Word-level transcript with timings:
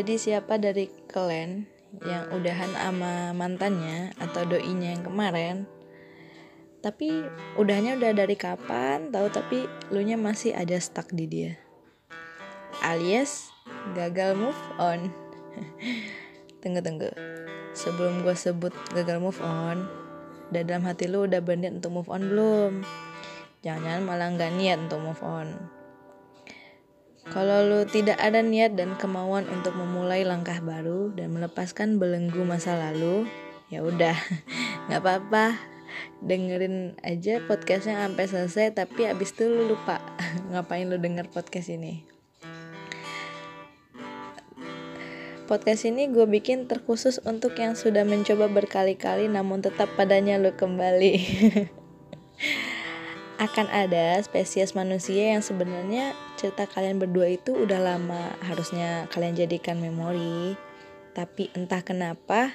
Jadi 0.00 0.16
siapa 0.16 0.56
dari 0.56 0.88
kalian 1.12 1.68
yang 2.08 2.32
udahan 2.32 2.72
sama 2.72 3.36
mantannya 3.36 4.16
atau 4.16 4.48
doinya 4.48 4.96
yang 4.96 5.04
kemarin. 5.04 5.68
Tapi 6.80 7.28
udahnya 7.60 8.00
udah 8.00 8.16
dari 8.16 8.32
kapan 8.32 9.12
tahu 9.12 9.28
tapi 9.28 9.68
lu 9.92 10.00
nya 10.00 10.16
masih 10.16 10.56
ada 10.56 10.72
stuck 10.80 11.04
di 11.12 11.28
dia. 11.28 11.52
Alias 12.80 13.52
gagal 13.92 14.40
move 14.40 14.56
on. 14.80 15.12
Tunggu 16.64 16.80
tunggu. 16.80 17.12
Sebelum 17.76 18.24
gue 18.24 18.32
sebut 18.32 18.72
gagal 18.96 19.20
move 19.20 19.44
on 19.44 19.84
dan 20.48 20.64
dalam 20.64 20.88
hati 20.88 21.12
lu 21.12 21.28
udah 21.28 21.44
berniat 21.44 21.76
untuk 21.76 21.92
move 21.92 22.08
on 22.08 22.24
belum? 22.24 22.72
Jangan-jangan 23.60 24.00
malah 24.00 24.32
nggak 24.32 24.52
niat 24.56 24.80
untuk 24.80 25.04
move 25.04 25.20
on 25.20 25.79
kalau 27.30 27.62
lu 27.62 27.80
tidak 27.86 28.18
ada 28.18 28.42
niat 28.42 28.74
dan 28.74 28.98
kemauan 28.98 29.46
untuk 29.46 29.78
memulai 29.78 30.26
langkah 30.26 30.58
baru 30.58 31.14
dan 31.14 31.30
melepaskan 31.30 32.02
belenggu 32.02 32.42
masa 32.42 32.74
lalu, 32.74 33.22
ya 33.70 33.86
udah, 33.86 34.18
nggak 34.90 34.98
apa-apa. 34.98 35.54
Dengerin 36.20 36.98
aja 37.06 37.38
podcastnya 37.46 38.02
sampai 38.02 38.26
selesai, 38.26 38.74
tapi 38.74 39.06
abis 39.06 39.30
itu 39.30 39.46
lu 39.46 39.70
lupa 39.74 40.02
ngapain 40.50 40.90
lu 40.90 40.98
denger 40.98 41.30
podcast 41.30 41.70
ini. 41.70 42.02
Podcast 45.46 45.86
ini 45.86 46.10
gue 46.10 46.26
bikin 46.26 46.66
terkhusus 46.70 47.22
untuk 47.26 47.58
yang 47.58 47.74
sudah 47.74 48.06
mencoba 48.06 48.46
berkali-kali 48.46 49.26
namun 49.26 49.62
tetap 49.62 49.90
padanya 49.94 50.38
lu 50.38 50.50
kembali. 50.54 51.14
akan 53.40 53.72
ada 53.72 54.20
spesies 54.20 54.76
manusia 54.76 55.32
yang 55.32 55.40
sebenarnya 55.40 56.12
cerita 56.36 56.68
kalian 56.68 57.00
berdua 57.00 57.40
itu 57.40 57.56
udah 57.56 57.80
lama. 57.80 58.36
Harusnya 58.44 59.08
kalian 59.08 59.32
jadikan 59.32 59.80
memori. 59.80 60.60
Tapi 61.16 61.48
entah 61.56 61.80
kenapa 61.80 62.52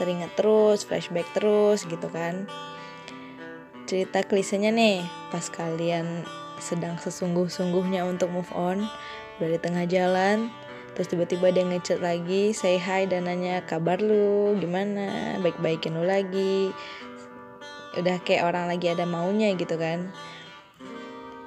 teringat 0.00 0.32
terus 0.32 0.88
flashback 0.88 1.28
terus 1.36 1.84
gitu 1.84 2.08
kan. 2.08 2.48
Cerita 3.84 4.24
klisenya 4.24 4.72
nih 4.72 5.04
pas 5.28 5.44
kalian 5.52 6.24
sedang 6.56 6.96
sesungguh-sungguhnya 6.96 8.08
untuk 8.08 8.32
move 8.32 8.50
on 8.56 8.88
udah 9.38 9.48
di 9.54 9.58
tengah 9.62 9.86
jalan 9.86 10.50
terus 10.96 11.14
tiba-tiba 11.14 11.54
dia 11.54 11.62
ngechat 11.62 12.02
lagi 12.02 12.50
say 12.50 12.74
hi 12.74 13.06
dan 13.06 13.28
nanya 13.28 13.62
kabar 13.62 14.00
lu? 14.00 14.56
Gimana? 14.56 15.36
Baik-baikin 15.44 15.94
lu 15.94 16.08
lagi 16.08 16.72
udah 17.96 18.20
kayak 18.20 18.44
orang 18.44 18.68
lagi 18.68 18.92
ada 18.92 19.08
maunya 19.08 19.54
gitu 19.56 19.80
kan 19.80 20.12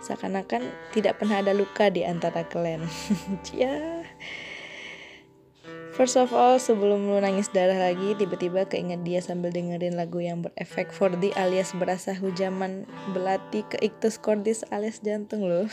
seakan-akan 0.01 0.73
tidak 0.95 1.21
pernah 1.21 1.45
ada 1.45 1.53
luka 1.53 1.93
di 1.93 2.01
antara 2.01 2.41
kalian 2.47 2.89
ya 3.53 4.01
First 5.91 6.15
of 6.15 6.31
all, 6.31 6.55
sebelum 6.55 7.11
lu 7.11 7.19
nangis 7.19 7.51
darah 7.51 7.75
lagi, 7.75 8.15
tiba-tiba 8.15 8.63
keinget 8.63 9.03
dia 9.03 9.19
sambil 9.19 9.51
dengerin 9.51 9.99
lagu 9.99 10.23
yang 10.23 10.39
berefek 10.39 10.87
4D 10.87 11.35
alias 11.35 11.75
berasa 11.75 12.15
hujaman 12.15 12.87
belati 13.11 13.67
ke 13.67 13.75
ictus 13.83 14.15
cordis 14.15 14.63
alias 14.71 15.03
jantung 15.03 15.43
lo. 15.43 15.67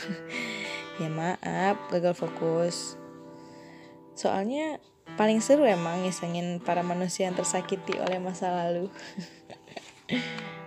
ya 1.01 1.07
maaf, 1.07 1.79
gagal 1.87 2.19
fokus. 2.19 2.99
Soalnya 4.11 4.83
paling 5.15 5.39
seru 5.39 5.63
emang 5.63 6.03
ngisengin 6.03 6.59
para 6.59 6.83
manusia 6.83 7.31
yang 7.31 7.39
tersakiti 7.39 7.95
oleh 7.97 8.19
masa 8.19 8.51
lalu. 8.51 8.91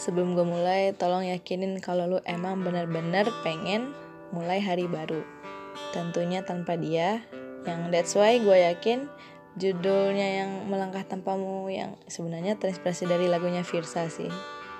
Sebelum 0.00 0.32
gue 0.32 0.48
mulai, 0.48 0.96
tolong 0.96 1.28
yakinin 1.28 1.76
kalau 1.76 2.08
lu 2.08 2.18
emang 2.24 2.64
bener-bener 2.64 3.28
pengen 3.44 3.92
mulai 4.32 4.56
hari 4.56 4.88
baru. 4.88 5.20
Tentunya 5.92 6.40
tanpa 6.40 6.80
dia, 6.80 7.20
yang 7.68 7.92
that's 7.92 8.16
why 8.16 8.40
gue 8.40 8.56
yakin 8.64 9.12
judulnya 9.60 10.40
yang 10.40 10.50
melangkah 10.72 11.04
tanpamu 11.04 11.68
yang 11.68 12.00
sebenarnya 12.08 12.56
terinspirasi 12.56 13.04
dari 13.04 13.28
lagunya 13.28 13.60
Virsa 13.60 14.08
sih. 14.08 14.32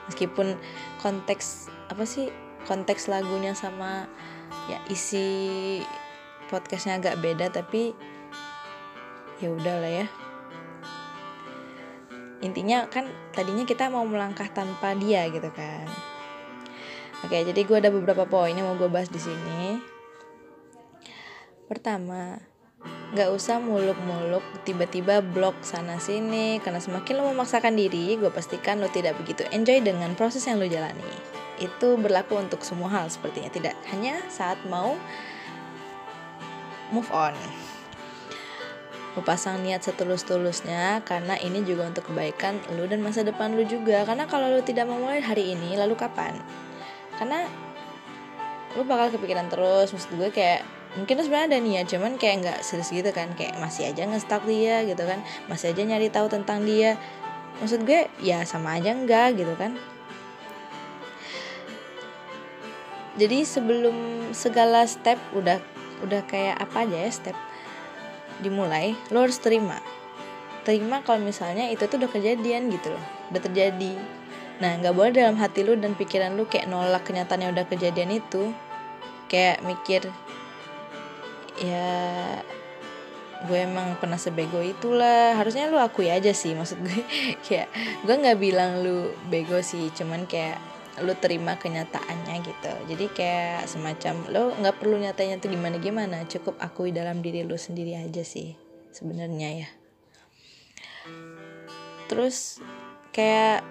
Meskipun 0.09 0.57
konteks 1.05 1.69
apa 1.93 2.09
sih 2.09 2.33
konteks 2.65 3.13
lagunya 3.13 3.53
sama 3.53 4.09
ya 4.73 4.81
isi 4.89 5.81
podcastnya 6.49 6.97
agak 6.97 7.21
beda 7.21 7.53
tapi 7.53 7.93
ya 9.45 9.53
udah 9.53 9.77
lah 9.85 9.93
ya 10.05 10.07
intinya 12.41 12.89
kan 12.89 13.09
tadinya 13.37 13.69
kita 13.69 13.93
mau 13.93 14.05
melangkah 14.05 14.49
tanpa 14.49 14.97
dia 14.97 15.29
gitu 15.29 15.49
kan. 15.53 15.87
Oke 17.21 17.37
jadi 17.45 17.61
gue 17.61 17.77
ada 17.77 17.93
beberapa 17.93 18.25
poin 18.25 18.57
yang 18.57 18.65
mau 18.69 18.77
gue 18.81 18.89
bahas 18.89 19.13
di 19.13 19.21
sini. 19.21 19.77
Pertama 21.69 22.41
nggak 23.11 23.29
usah 23.35 23.59
muluk-muluk 23.61 24.41
tiba-tiba 24.65 25.21
blok 25.21 25.61
sana 25.61 26.01
sini. 26.01 26.59
Karena 26.65 26.81
semakin 26.81 27.21
lo 27.21 27.29
memaksakan 27.37 27.77
diri 27.77 28.17
gue 28.17 28.33
pastikan 28.33 28.81
lo 28.81 28.89
tidak 28.89 29.21
begitu 29.21 29.45
enjoy 29.53 29.85
dengan 29.85 30.17
proses 30.17 30.41
yang 30.49 30.57
lo 30.57 30.65
jalani. 30.65 31.13
Itu 31.61 32.01
berlaku 32.01 32.41
untuk 32.41 32.65
semua 32.65 32.89
hal 32.89 33.13
sepertinya. 33.13 33.53
Tidak 33.53 33.77
hanya 33.93 34.25
saat 34.33 34.57
mau 34.65 34.97
move 36.89 37.13
on 37.13 37.37
lu 39.19 39.27
pasang 39.27 39.59
niat 39.67 39.83
setulus-tulusnya 39.83 41.03
karena 41.03 41.35
ini 41.43 41.67
juga 41.67 41.91
untuk 41.91 42.15
kebaikan 42.15 42.63
lu 42.79 42.87
dan 42.87 43.03
masa 43.03 43.27
depan 43.27 43.59
lu 43.59 43.67
juga. 43.67 44.07
Karena 44.07 44.31
kalau 44.31 44.47
lu 44.47 44.63
tidak 44.63 44.87
memulai 44.87 45.19
hari 45.19 45.51
ini 45.59 45.75
lalu 45.75 45.99
kapan? 45.99 46.39
Karena 47.19 47.43
lu 48.79 48.87
bakal 48.87 49.11
kepikiran 49.19 49.51
terus. 49.51 49.91
Maksud 49.91 50.15
gue 50.15 50.31
kayak 50.31 50.63
mungkin 50.95 51.19
lu 51.19 51.23
sebenarnya 51.27 51.49
ada 51.51 51.59
niat 51.59 51.87
cuman 51.91 52.13
kayak 52.23 52.37
nggak 52.47 52.59
serius 52.63 52.95
gitu 52.95 53.11
kan. 53.11 53.35
Kayak 53.35 53.59
masih 53.59 53.91
aja 53.91 54.07
ngestak 54.07 54.47
dia 54.47 54.87
gitu 54.87 55.03
kan. 55.03 55.27
Masih 55.51 55.75
aja 55.75 55.83
nyari 55.83 56.07
tahu 56.07 56.31
tentang 56.31 56.63
dia. 56.63 56.95
Maksud 57.59 57.83
gue 57.83 58.07
ya 58.23 58.47
sama 58.47 58.79
aja 58.79 58.95
enggak 58.95 59.35
gitu 59.35 59.59
kan. 59.59 59.75
Jadi 63.19 63.43
sebelum 63.43 64.31
segala 64.31 64.87
step 64.87 65.19
udah 65.35 65.59
udah 66.07 66.23
kayak 66.31 66.63
apa 66.63 66.87
aja 66.87 67.05
ya 67.05 67.11
step 67.11 67.37
dimulai 68.41 68.97
lo 69.13 69.25
harus 69.25 69.39
terima. 69.39 69.79
Terima 70.65 71.01
kalau 71.01 71.25
misalnya 71.25 71.69
itu 71.73 71.89
tuh 71.89 71.97
udah 72.01 72.11
kejadian 72.13 72.69
gitu 72.69 72.93
loh 72.93 73.05
udah 73.33 73.41
terjadi. 73.41 73.95
Nah 74.61 74.77
nggak 74.77 74.93
boleh 74.93 75.13
dalam 75.15 75.41
hati 75.41 75.65
lu 75.65 75.79
dan 75.79 75.97
pikiran 75.97 76.37
lu 76.37 76.45
kayak 76.45 76.69
nolak 76.69 77.07
kenyataan 77.07 77.49
yang 77.49 77.53
udah 77.57 77.65
kejadian 77.69 78.21
itu. 78.21 78.53
Kayak 79.31 79.63
mikir 79.63 80.03
ya 81.61 81.93
gue 83.49 83.59
emang 83.65 83.97
pernah 83.97 84.21
sebego 84.21 84.61
itulah. 84.61 85.33
Harusnya 85.37 85.73
lu 85.73 85.81
akui 85.81 86.13
aja 86.13 86.33
sih 86.37 86.53
maksud 86.53 86.81
gue. 86.85 87.01
Kayak 87.47 87.73
gue 88.05 88.15
nggak 88.15 88.39
bilang 88.41 88.85
lu 88.85 89.17
bego 89.33 89.65
sih 89.65 89.89
cuman 89.97 90.29
kayak 90.29 90.61
lu 91.03 91.13
terima 91.17 91.57
kenyataannya 91.57 92.37
gitu. 92.45 92.73
Jadi 92.93 93.07
kayak 93.13 93.69
semacam 93.69 94.15
lo 94.33 94.43
nggak 94.57 94.77
perlu 94.77 94.97
nyatanya 95.01 95.41
tuh 95.41 95.51
gimana 95.53 95.77
gimana 95.81 96.25
cukup 96.29 96.57
akui 96.61 96.93
dalam 96.93 97.25
diri 97.25 97.45
lu 97.45 97.57
sendiri 97.57 97.97
aja 97.97 98.23
sih 98.23 98.57
sebenarnya 98.93 99.67
ya. 99.67 99.69
Terus 102.11 102.59
kayak 103.15 103.63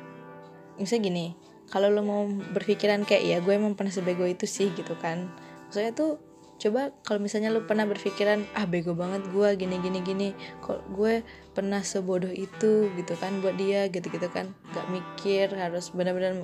misalnya 0.80 1.04
gini 1.12 1.26
kalau 1.70 1.94
lo 1.94 2.02
mau 2.02 2.26
berpikiran 2.26 3.06
kayak 3.06 3.24
ya 3.24 3.38
gue 3.44 3.54
emang 3.54 3.78
pernah 3.78 3.94
sebego 3.94 4.26
itu 4.26 4.50
sih 4.50 4.74
gitu 4.74 4.98
kan. 4.98 5.30
Maksudnya 5.70 5.94
tuh 5.94 6.18
coba 6.60 6.92
kalau 7.08 7.24
misalnya 7.24 7.56
lu 7.56 7.64
pernah 7.64 7.88
berpikiran 7.88 8.44
ah 8.52 8.68
bego 8.68 8.92
banget 8.92 9.24
gue 9.32 9.50
gini 9.56 9.80
gini 9.80 10.00
gini 10.04 10.30
kok 10.60 10.84
gue 10.92 11.24
pernah 11.56 11.80
sebodoh 11.80 12.28
itu 12.28 12.92
gitu 13.00 13.16
kan 13.16 13.40
buat 13.40 13.56
dia 13.56 13.88
gitu 13.88 14.12
gitu 14.12 14.28
kan. 14.34 14.52
Nggak 14.76 14.88
mikir 14.92 15.48
harus 15.56 15.94
benar-benar 15.96 16.36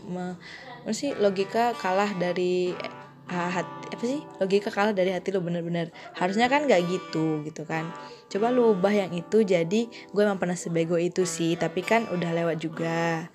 sih 0.93 1.17
logika 1.17 1.73
kalah 1.77 2.13
dari 2.13 2.75
uh, 3.31 3.49
hati 3.49 3.85
apa 3.95 4.05
sih? 4.05 4.21
Logika 4.37 4.69
kalah 4.69 4.93
dari 4.93 5.13
hati 5.13 5.33
lu 5.33 5.41
bener-bener. 5.41 5.89
Harusnya 6.13 6.45
kan 6.51 6.65
nggak 6.69 6.81
gitu 6.89 7.41
gitu 7.45 7.65
kan. 7.65 7.89
Coba 8.29 8.53
lu 8.53 8.77
ubah 8.77 8.93
yang 8.93 9.11
itu 9.13 9.41
jadi 9.41 9.87
gue 9.89 10.21
emang 10.21 10.37
pernah 10.41 10.57
sebego 10.57 10.97
itu 10.99 11.25
sih 11.25 11.57
tapi 11.57 11.81
kan 11.81 12.05
udah 12.11 12.31
lewat 12.33 12.57
juga. 12.61 13.29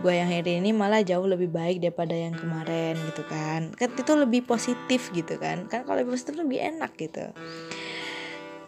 Gue 0.00 0.16
yang 0.16 0.32
hari 0.32 0.56
ini 0.56 0.72
malah 0.72 1.04
jauh 1.04 1.28
lebih 1.28 1.52
baik 1.52 1.84
daripada 1.84 2.16
yang 2.16 2.32
kemarin 2.32 2.96
gitu 3.12 3.22
kan. 3.28 3.72
Kan 3.76 3.92
itu 3.92 4.12
lebih 4.16 4.44
positif 4.48 5.12
gitu 5.12 5.36
kan. 5.36 5.68
Kan 5.68 5.84
kalau 5.84 6.00
lebih 6.00 6.16
positif 6.16 6.34
lebih 6.36 6.60
enak 6.60 6.92
gitu. 6.96 7.24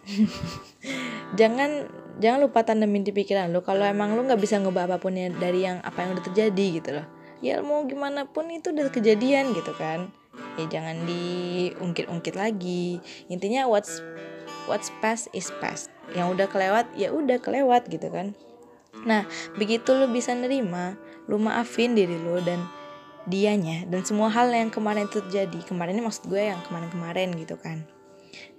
Jangan 1.40 1.88
jangan 2.20 2.46
lupa 2.46 2.62
tandamin 2.62 3.02
di 3.02 3.10
pikiran 3.10 3.50
lo 3.50 3.66
kalau 3.66 3.82
emang 3.82 4.14
lo 4.14 4.22
nggak 4.22 4.38
bisa 4.38 4.62
ngubah 4.62 4.86
apa 4.86 5.02
pun 5.02 5.18
dari 5.18 5.66
yang 5.66 5.82
apa 5.82 6.06
yang 6.06 6.14
udah 6.14 6.22
terjadi 6.30 6.66
gitu 6.78 6.90
loh 6.94 7.06
ya 7.44 7.60
mau 7.60 7.84
gimana 7.84 8.24
pun 8.24 8.48
itu 8.48 8.72
udah 8.72 8.88
kejadian 8.88 9.52
gitu 9.52 9.76
kan. 9.76 10.08
Ya 10.56 10.64
jangan 10.80 11.04
diungkit-ungkit 11.04 12.40
lagi. 12.40 13.04
Intinya 13.28 13.68
what's 13.68 14.00
what's 14.64 14.88
past 15.04 15.28
is 15.36 15.52
past. 15.60 15.92
Yang 16.16 16.40
udah 16.40 16.46
kelewat 16.48 16.86
ya 16.96 17.12
udah 17.12 17.36
kelewat 17.44 17.92
gitu 17.92 18.08
kan. 18.08 18.32
Nah 19.04 19.28
begitu 19.60 19.92
lo 19.92 20.08
bisa 20.08 20.32
nerima 20.32 20.96
lu 21.28 21.36
maafin 21.36 21.92
diri 21.92 22.16
lu 22.16 22.40
dan 22.40 22.64
dianya 23.24 23.88
dan 23.88 24.04
semua 24.04 24.32
hal 24.32 24.48
yang 24.48 24.72
kemarin 24.72 25.04
itu 25.04 25.20
terjadi. 25.20 25.60
Kemarin 25.68 26.00
ini 26.00 26.02
maksud 26.08 26.24
gue 26.32 26.40
yang 26.40 26.64
kemarin-kemarin 26.64 27.36
gitu 27.36 27.60
kan. 27.60 27.84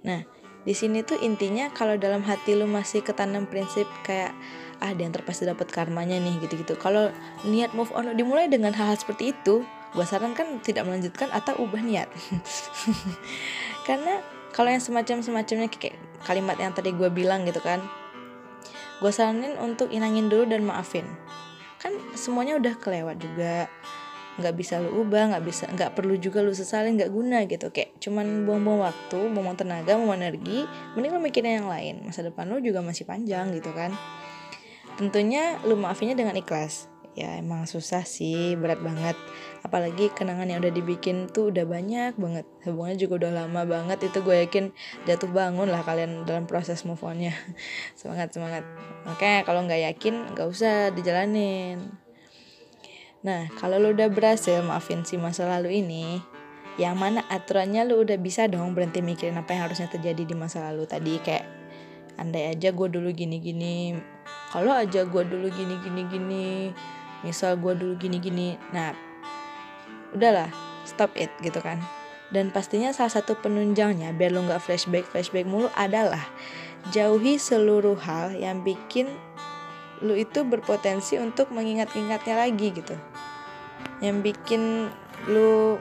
Nah 0.06 0.22
di 0.66 0.74
sini 0.74 1.02
tuh 1.02 1.18
intinya 1.22 1.70
kalau 1.70 1.98
dalam 1.98 2.22
hati 2.22 2.54
lu 2.58 2.66
masih 2.70 3.02
ketanam 3.02 3.46
prinsip 3.50 3.86
kayak 4.02 4.34
ah 4.80 4.92
dia 4.92 5.08
terpasti 5.08 5.48
dapat 5.48 5.68
karmanya 5.72 6.20
nih 6.20 6.36
gitu-gitu. 6.44 6.76
Kalau 6.76 7.08
niat 7.48 7.72
move 7.72 7.90
on 7.96 8.12
dimulai 8.12 8.46
dengan 8.50 8.76
hal-hal 8.76 8.96
seperti 8.96 9.32
itu 9.32 9.64
gue 9.96 10.04
sarankan 10.04 10.60
tidak 10.60 10.84
melanjutkan 10.84 11.32
atau 11.32 11.56
ubah 11.56 11.80
niat. 11.80 12.12
Karena 13.88 14.20
kalau 14.52 14.68
yang 14.68 14.84
semacam 14.84 15.24
semacamnya 15.24 15.68
kayak 15.72 15.96
kalimat 16.24 16.60
yang 16.60 16.76
tadi 16.76 16.92
gue 16.92 17.08
bilang 17.12 17.44
gitu 17.48 17.60
kan 17.60 17.80
gue 18.96 19.12
saranin 19.12 19.56
untuk 19.60 19.92
inangin 19.92 20.32
dulu 20.32 20.48
dan 20.48 20.64
maafin. 20.64 21.04
Kan 21.80 21.92
semuanya 22.16 22.56
udah 22.56 22.74
kelewat 22.80 23.20
juga. 23.20 23.68
Nggak 24.36 24.54
bisa 24.56 24.80
lu 24.84 25.00
ubah 25.00 25.32
nggak 25.32 25.44
bisa 25.48 25.64
nggak 25.72 25.96
perlu 25.96 26.20
juga 26.20 26.44
lu 26.44 26.52
sesalin 26.52 26.96
nggak 26.96 27.12
guna 27.12 27.44
gitu. 27.44 27.72
Kayak 27.72 27.96
cuman 28.00 28.48
buang-buang 28.48 28.88
waktu 28.88 29.20
buang 29.32 29.56
tenaga 29.56 29.96
buang 29.96 30.16
energi 30.16 30.64
mending 30.96 31.12
lu 31.12 31.20
mikirin 31.20 31.64
yang 31.64 31.68
lain. 31.68 32.04
Masa 32.08 32.24
depan 32.24 32.48
lu 32.48 32.60
juga 32.60 32.80
masih 32.80 33.04
panjang 33.04 33.52
gitu 33.52 33.72
kan 33.72 33.92
tentunya 34.96 35.60
lu 35.68 35.76
maafinnya 35.76 36.16
dengan 36.16 36.34
ikhlas. 36.36 36.88
Ya 37.16 37.32
emang 37.40 37.64
susah 37.64 38.04
sih 38.04 38.60
berat 38.60 38.76
banget. 38.84 39.16
Apalagi 39.64 40.12
kenangan 40.12 40.52
yang 40.52 40.60
udah 40.60 40.68
dibikin 40.68 41.32
tuh 41.32 41.48
udah 41.48 41.64
banyak 41.64 42.12
banget. 42.20 42.44
Hubungannya 42.68 43.00
juga 43.00 43.24
udah 43.24 43.32
lama 43.44 43.64
banget 43.64 44.04
itu 44.04 44.20
gue 44.20 44.36
yakin 44.44 44.76
jatuh 45.08 45.32
bangun 45.32 45.72
lah 45.72 45.80
kalian 45.80 46.28
dalam 46.28 46.44
proses 46.44 46.84
move 46.84 47.00
onnya. 47.00 47.32
Semangat 47.98 48.36
semangat. 48.36 48.68
Makanya 49.08 49.48
kalau 49.48 49.64
nggak 49.64 49.80
yakin 49.96 50.36
nggak 50.36 50.44
usah 50.44 50.92
dijalanin. 50.92 51.96
Nah 53.24 53.48
kalau 53.56 53.80
lu 53.80 53.96
udah 53.96 54.12
berhasil 54.12 54.60
maafin 54.60 55.08
si 55.08 55.16
masa 55.16 55.48
lalu 55.48 55.80
ini 55.80 56.20
yang 56.76 57.00
mana 57.00 57.24
aturannya 57.32 57.88
lu 57.88 58.04
udah 58.04 58.20
bisa 58.20 58.44
dong 58.44 58.76
berhenti 58.76 59.00
mikirin 59.00 59.40
apa 59.40 59.56
yang 59.56 59.72
harusnya 59.72 59.88
terjadi 59.88 60.20
di 60.28 60.36
masa 60.36 60.68
lalu 60.68 60.84
tadi? 60.84 61.16
Kayak 61.24 61.48
andai 62.20 62.52
aja 62.52 62.76
gue 62.76 62.88
dulu 62.92 63.08
gini 63.16 63.40
gini 63.40 63.76
kalau 64.56 64.72
aja 64.72 65.04
gue 65.04 65.22
dulu 65.28 65.52
gini 65.52 65.76
gini 65.84 66.02
gini 66.08 66.48
misal 67.20 67.60
gue 67.60 67.76
dulu 67.76 67.92
gini-gini 68.00 68.56
nah 68.72 68.96
udahlah 70.16 70.48
stop 70.88 71.12
it 71.20 71.28
gitu 71.44 71.60
kan. 71.60 71.76
Dan 72.32 72.50
pastinya 72.50 72.90
salah 72.90 73.12
satu 73.12 73.38
penunjangnya 73.38 74.16
biar 74.16 74.32
lo 74.32 74.42
nggak 74.48 74.64
flashback 74.64 75.04
flashback 75.06 75.44
mulu 75.44 75.68
adalah 75.76 76.24
jauhi 76.90 77.38
seluruh 77.38 78.00
hal 78.00 78.34
yang 78.34 78.64
bikin 78.64 79.12
lu 80.00 80.16
itu 80.16 80.42
berpotensi 80.42 81.20
untuk 81.20 81.52
mengingat-ingatnya 81.52 82.34
lagi 82.34 82.72
gitu. 82.72 82.96
Yang 84.00 84.16
bikin 84.32 84.88
lu 85.28 85.76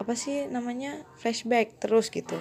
apa 0.00 0.16
sih 0.16 0.48
namanya 0.48 1.04
flashback 1.20 1.76
terus 1.78 2.08
gitu. 2.08 2.40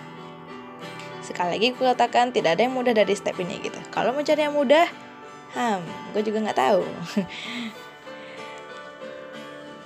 Sekali 1.22 1.60
lagi 1.60 1.68
gue 1.76 1.86
katakan 1.86 2.32
tidak 2.32 2.58
ada 2.58 2.66
yang 2.66 2.74
mudah 2.74 2.96
dari 2.96 3.14
step 3.14 3.38
ini 3.38 3.62
gitu. 3.62 3.78
Kalau 3.94 4.16
mau 4.16 4.26
cari 4.26 4.42
yang 4.42 4.58
mudah 4.58 5.09
hmm 5.56 5.80
gue 6.14 6.22
juga 6.26 6.38
nggak 6.50 6.60
tahu. 6.60 6.84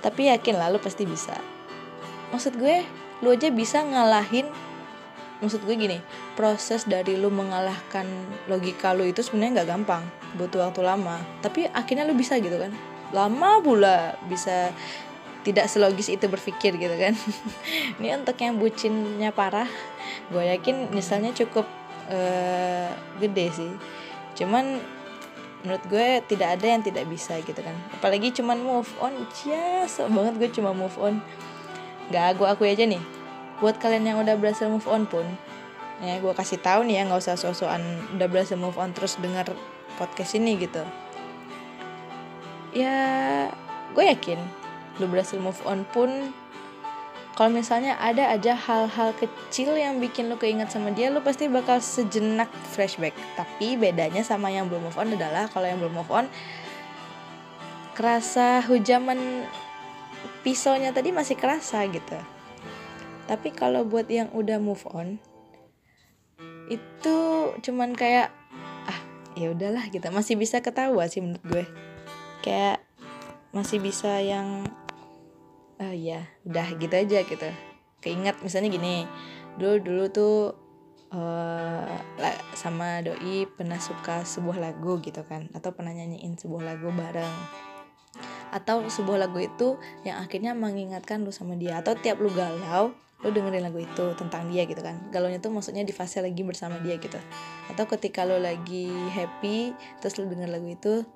Tapi 0.04 0.28
yakin 0.28 0.60
lah 0.60 0.68
lu 0.68 0.80
pasti 0.80 1.08
bisa. 1.08 1.36
Maksud 2.32 2.60
gue 2.60 2.84
lu 3.24 3.32
aja 3.32 3.48
bisa 3.48 3.80
ngalahin 3.80 4.48
maksud 5.42 5.60
gue 5.66 5.76
gini 5.76 5.98
proses 6.38 6.88
dari 6.88 7.20
lu 7.20 7.28
mengalahkan 7.28 8.08
logika 8.48 8.96
lu 8.96 9.04
itu 9.04 9.20
sebenarnya 9.20 9.60
nggak 9.60 9.68
gampang 9.70 10.02
butuh 10.36 10.68
waktu 10.68 10.84
lama. 10.84 11.20
Tapi 11.40 11.68
akhirnya 11.72 12.04
lu 12.04 12.16
bisa 12.16 12.36
gitu 12.40 12.56
kan? 12.56 12.72
Lama 13.12 13.60
pula 13.64 14.18
bisa 14.28 14.72
tidak 15.44 15.68
selogis 15.68 16.08
itu 16.08 16.24
berpikir 16.28 16.76
gitu 16.80 16.96
kan? 16.96 17.12
Ini 18.00 18.20
untuk 18.20 18.36
yang 18.40 18.56
bucinnya 18.56 19.30
parah 19.30 19.68
gue 20.32 20.44
yakin 20.56 20.92
misalnya 20.92 21.32
cukup 21.36 21.68
uh, 22.08 22.88
gede 23.20 23.46
sih. 23.52 23.72
Cuman 24.34 24.80
menurut 25.64 25.84
gue 25.88 26.20
tidak 26.28 26.60
ada 26.60 26.66
yang 26.68 26.84
tidak 26.84 27.08
bisa 27.08 27.40
gitu 27.40 27.58
kan. 27.58 27.74
Apalagi 27.96 28.30
cuman 28.36 28.60
move 28.60 28.92
on. 29.00 29.16
Ya 29.48 29.88
so 29.88 30.06
banget 30.06 30.36
gue 30.38 30.50
cuma 30.60 30.76
move 30.76 30.94
on. 31.00 31.24
Nggak 32.12 32.38
gue 32.38 32.46
akui 32.46 32.68
aja 32.70 32.84
nih. 32.84 33.00
Buat 33.58 33.80
kalian 33.80 34.04
yang 34.04 34.18
udah 34.20 34.36
berhasil 34.36 34.68
move 34.68 34.86
on 34.86 35.08
pun 35.08 35.24
ya 36.02 36.18
gue 36.18 36.32
kasih 36.34 36.58
tahu 36.58 36.84
nih 36.84 37.00
ya 37.00 37.02
nggak 37.06 37.22
usah 37.22 37.38
sosokan 37.38 37.80
udah 38.18 38.26
berhasil 38.26 38.58
move 38.58 38.74
on 38.76 38.90
terus 38.90 39.14
dengar 39.22 39.46
podcast 39.94 40.34
ini 40.34 40.58
gitu. 40.58 40.82
Ya 42.74 42.96
gue 43.94 44.04
yakin 44.04 44.40
lu 44.98 45.06
berhasil 45.06 45.38
move 45.38 45.58
on 45.66 45.86
pun 45.94 46.34
kalau 47.34 47.50
misalnya 47.50 47.98
ada 47.98 48.30
aja 48.30 48.54
hal-hal 48.54 49.10
kecil 49.18 49.74
yang 49.74 49.98
bikin 49.98 50.30
lo 50.30 50.38
keinget 50.38 50.70
sama 50.70 50.94
dia 50.94 51.10
lo 51.10 51.18
pasti 51.18 51.50
bakal 51.50 51.82
sejenak 51.82 52.46
flashback. 52.70 53.10
Tapi 53.34 53.74
bedanya 53.74 54.22
sama 54.22 54.54
yang 54.54 54.70
belum 54.70 54.86
move 54.86 54.98
on 54.98 55.18
adalah 55.18 55.50
kalau 55.50 55.66
yang 55.66 55.82
belum 55.82 55.98
move 55.98 56.12
on 56.14 56.30
kerasa 57.98 58.62
hujaman 58.62 59.50
pisaunya 60.46 60.94
tadi 60.94 61.10
masih 61.10 61.34
kerasa 61.34 61.82
gitu. 61.90 62.18
Tapi 63.26 63.50
kalau 63.50 63.82
buat 63.82 64.06
yang 64.06 64.30
udah 64.30 64.62
move 64.62 64.86
on 64.94 65.18
itu 66.70 67.18
cuman 67.66 67.98
kayak 67.98 68.30
ah 68.86 69.00
ya 69.34 69.50
udahlah 69.50 69.90
gitu. 69.90 70.06
Masih 70.14 70.38
bisa 70.38 70.62
ketawa 70.62 71.10
sih 71.10 71.18
menurut 71.18 71.42
gue. 71.42 71.64
Kayak 72.46 72.78
masih 73.50 73.82
bisa 73.82 74.22
yang 74.22 74.70
oh 75.80 75.94
iya. 75.94 76.28
Udah 76.46 76.74
gitu 76.76 76.94
aja 76.94 77.18
gitu. 77.24 77.48
Keinget 78.02 78.38
misalnya 78.44 78.70
gini. 78.70 79.08
Dulu 79.56 79.76
dulu 79.80 80.04
tuh 80.10 80.36
uh, 81.14 81.94
sama 82.54 83.02
doi 83.02 83.46
pernah 83.50 83.78
suka 83.78 84.22
sebuah 84.26 84.58
lagu 84.60 85.00
gitu 85.00 85.22
kan. 85.26 85.50
Atau 85.56 85.72
pernah 85.72 85.94
nyanyiin 85.94 86.36
sebuah 86.36 86.74
lagu 86.74 86.90
bareng. 86.90 87.34
Atau 88.54 88.86
sebuah 88.86 89.26
lagu 89.26 89.42
itu 89.42 89.78
yang 90.06 90.22
akhirnya 90.22 90.54
mengingatkan 90.54 91.26
lu 91.26 91.34
sama 91.34 91.58
dia. 91.58 91.82
Atau 91.82 91.98
tiap 91.98 92.22
lu 92.22 92.30
galau 92.30 92.94
lu 93.24 93.32
dengerin 93.32 93.64
lagu 93.64 93.80
itu 93.80 94.04
tentang 94.20 94.52
dia 94.52 94.68
gitu 94.68 94.84
kan. 94.84 95.00
Galaunya 95.08 95.40
tuh 95.40 95.48
maksudnya 95.48 95.80
di 95.80 95.96
fase 95.96 96.20
lagi 96.20 96.44
bersama 96.44 96.76
dia 96.84 97.00
gitu. 97.00 97.16
Atau 97.72 97.88
ketika 97.88 98.28
lu 98.28 98.36
lagi 98.36 98.92
happy 99.16 99.72
terus 100.04 100.20
lu 100.20 100.28
denger 100.28 100.52
lagu 100.52 100.68
itu 100.68 101.08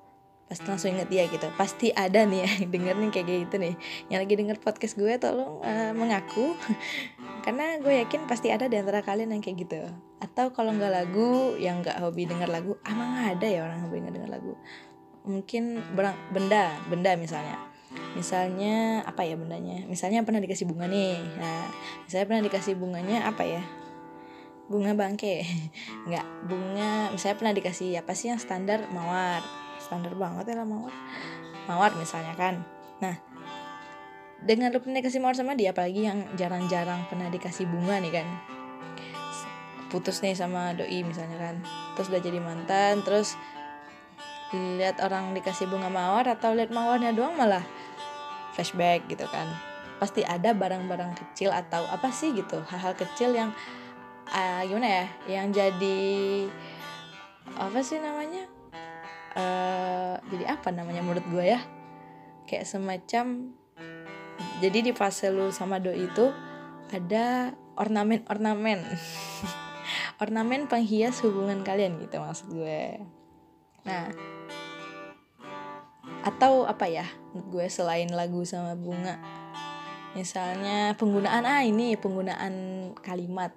pasti 0.49 0.65
langsung 0.65 0.89
inget 0.97 1.07
dia 1.13 1.29
gitu. 1.29 1.45
Pasti 1.53 1.93
ada 1.93 2.25
nih 2.25 2.41
yang 2.41 2.73
denger 2.73 2.95
nih 2.97 3.09
kayak 3.13 3.27
gitu 3.45 3.55
nih. 3.61 3.75
Yang 4.09 4.19
lagi 4.25 4.33
denger 4.41 4.57
podcast 4.57 4.93
gue 4.97 5.13
tolong 5.21 5.61
uh, 5.61 5.93
mengaku. 5.93 6.57
Karena 7.45 7.77
gue 7.77 7.93
yakin 8.01 8.25
pasti 8.25 8.49
ada 8.49 8.65
di 8.65 8.75
antara 8.75 9.05
kalian 9.05 9.37
yang 9.37 9.45
kayak 9.45 9.69
gitu. 9.69 9.79
Atau 10.17 10.49
kalau 10.51 10.73
nggak 10.73 10.89
lagu 10.89 11.53
yang 11.61 11.85
nggak 11.85 12.01
hobi 12.01 12.25
denger 12.25 12.49
lagu 12.49 12.75
emang 12.83 13.29
ada 13.29 13.45
ya 13.45 13.63
orang 13.63 13.85
hobi 13.85 14.01
nggak 14.01 14.15
denger 14.17 14.31
lagu? 14.33 14.53
Mungkin 15.29 15.63
berang, 15.93 16.17
benda 16.33 16.73
benda 16.89 17.13
misalnya. 17.13 17.55
Misalnya 18.17 19.05
apa 19.05 19.21
ya 19.21 19.37
bendanya? 19.37 19.85
Misalnya 19.85 20.25
pernah 20.25 20.41
dikasih 20.41 20.65
bunga 20.65 20.89
nih. 20.89 21.21
Nah 21.37 21.69
misalnya 22.09 22.25
pernah 22.25 22.43
dikasih 22.49 22.73
bunganya 22.73 23.29
apa 23.29 23.45
ya? 23.45 23.61
Bunga 24.65 24.97
bangke. 24.97 25.45
Nggak 26.09 26.25
bunga 26.49 27.13
misalnya 27.13 27.37
pernah 27.37 27.53
dikasih 27.53 28.01
apa 28.01 28.17
sih 28.17 28.33
yang 28.33 28.41
standar 28.41 28.89
mawar 28.89 29.58
standar 29.79 30.13
banget 30.13 30.53
ya 30.53 30.55
lah 30.61 30.67
mawar. 30.67 30.93
Mawar 31.65 31.91
misalnya 31.95 32.35
kan. 32.35 32.61
Nah 32.99 33.15
dengan 34.39 34.71
lu 34.71 34.79
pernah 34.79 35.03
dikasih 35.03 35.19
mawar 35.19 35.35
sama 35.35 35.51
dia 35.55 35.75
apalagi 35.75 36.07
yang 36.07 36.23
jarang-jarang 36.39 37.03
pernah 37.11 37.27
dikasih 37.27 37.65
bunga 37.67 37.99
nih 38.03 38.13
kan. 38.21 38.27
Putus 39.89 40.21
nih 40.21 40.37
sama 40.37 40.75
doi 40.75 41.01
misalnya 41.01 41.39
kan. 41.39 41.55
Terus 41.97 42.07
udah 42.11 42.21
jadi 42.21 42.39
mantan 42.39 43.01
terus 43.01 43.39
lihat 44.53 44.97
orang 45.05 45.33
dikasih 45.37 45.69
bunga 45.69 45.93
mawar 45.93 46.25
atau 46.25 46.57
lihat 46.57 46.73
mawarnya 46.73 47.13
doang 47.13 47.37
malah 47.39 47.63
flashback 48.53 49.07
gitu 49.07 49.25
kan. 49.31 49.47
Pasti 49.99 50.23
ada 50.23 50.55
barang-barang 50.55 51.17
kecil 51.17 51.51
atau 51.51 51.83
apa 51.91 52.07
sih 52.13 52.31
gitu 52.31 52.63
hal-hal 52.71 52.95
kecil 52.95 53.35
yang 53.35 53.51
uh, 54.33 54.61
gimana 54.65 54.87
ya 54.87 55.05
yang 55.39 55.47
jadi 55.49 55.99
apa 57.57 57.79
sih 57.81 57.97
namanya 57.97 58.38
uh, 59.35 60.15
jadi 60.29 60.57
apa 60.57 60.69
namanya 60.71 61.01
menurut 61.05 61.25
gue 61.29 61.45
ya? 61.45 61.61
Kayak 62.49 62.65
semacam 62.65 63.53
jadi 64.59 64.79
di 64.83 64.91
fase 64.95 65.31
lu 65.31 65.51
sama 65.51 65.79
doi 65.79 66.07
itu 66.07 66.31
ada 66.89 67.53
ornamen-ornamen. 67.79 68.79
Ornamen 70.21 70.67
penghias 70.67 71.23
hubungan 71.23 71.63
kalian 71.63 71.97
gitu 72.03 72.19
maksud 72.19 72.51
gue. 72.51 72.99
Nah 73.87 74.11
atau 76.19 76.67
apa 76.67 76.83
ya 76.91 77.07
menurut 77.31 77.47
gue 77.55 77.65
selain 77.71 78.11
lagu 78.11 78.43
sama 78.43 78.75
bunga? 78.75 79.15
Misalnya 80.17 80.97
penggunaan 80.97 81.45
ah 81.45 81.61
ini 81.63 81.95
penggunaan 81.95 82.53
kalimat. 82.99 83.55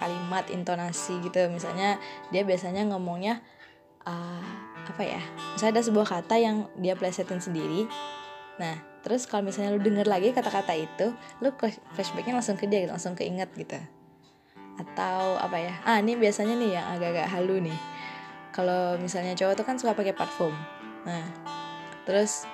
Kalimat 0.00 0.48
intonasi 0.48 1.20
gitu. 1.20 1.44
Misalnya 1.52 2.00
dia 2.32 2.40
biasanya 2.40 2.88
ngomongnya 2.88 3.44
uh, 4.10 4.42
apa 4.90 5.02
ya 5.06 5.22
misalnya 5.54 5.78
ada 5.78 5.84
sebuah 5.86 6.06
kata 6.10 6.34
yang 6.42 6.66
dia 6.74 6.98
plesetin 6.98 7.38
sendiri. 7.38 7.86
Nah 8.58 8.74
terus 9.06 9.24
kalau 9.24 9.46
misalnya 9.46 9.72
lu 9.72 9.80
denger 9.80 10.04
lagi 10.04 10.34
kata-kata 10.34 10.74
itu 10.76 11.14
lu 11.40 11.54
flashbacknya 11.94 12.36
langsung 12.36 12.58
ke 12.58 12.66
dia 12.66 12.84
gitu, 12.84 12.92
langsung 12.92 13.14
keinget 13.14 13.48
gitu. 13.54 13.78
Atau 14.76 15.38
apa 15.38 15.56
ya 15.56 15.78
ah 15.86 16.02
ini 16.02 16.18
biasanya 16.18 16.58
nih 16.58 16.70
yang 16.74 16.86
agak-agak 16.98 17.28
halu 17.30 17.62
nih. 17.62 17.78
Kalau 18.50 18.98
misalnya 18.98 19.38
cowok 19.38 19.62
tuh 19.62 19.64
kan 19.64 19.78
suka 19.78 19.94
pakai 19.94 20.12
parfum. 20.12 20.52
Nah 21.06 21.22
terus 22.02 22.44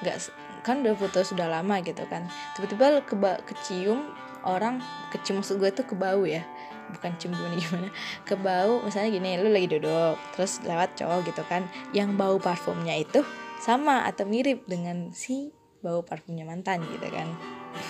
nggak 0.00 0.16
kan 0.64 0.80
udah 0.80 0.94
foto 0.96 1.20
sudah 1.20 1.46
lama 1.46 1.78
gitu 1.84 2.02
kan. 2.08 2.24
Tiba-tiba 2.56 3.04
keba 3.04 3.38
kecium 3.44 4.16
orang 4.42 4.82
kecium 5.14 5.38
maksud 5.42 5.58
gue 5.62 5.70
tuh 5.70 5.86
kebau 5.86 6.26
ya 6.26 6.42
bukan 6.90 7.12
cium 7.20 7.32
gimana? 7.36 7.54
Gimana 7.58 7.88
kebau 8.26 8.82
misalnya 8.82 9.10
gini 9.14 9.30
lu 9.38 9.48
lagi 9.54 9.68
duduk 9.70 10.16
terus 10.34 10.58
lewat 10.66 10.98
cowok 10.98 11.30
gitu 11.30 11.42
kan 11.46 11.66
yang 11.94 12.18
bau 12.18 12.40
parfumnya 12.42 12.98
itu 12.98 13.22
sama 13.62 14.02
atau 14.10 14.26
mirip 14.26 14.66
dengan 14.66 15.14
si 15.14 15.54
bau 15.82 16.02
parfumnya 16.02 16.42
mantan 16.42 16.82
gitu 16.86 17.06
kan. 17.10 17.28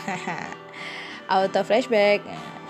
Auto 1.32 1.62
flashback 1.64 2.20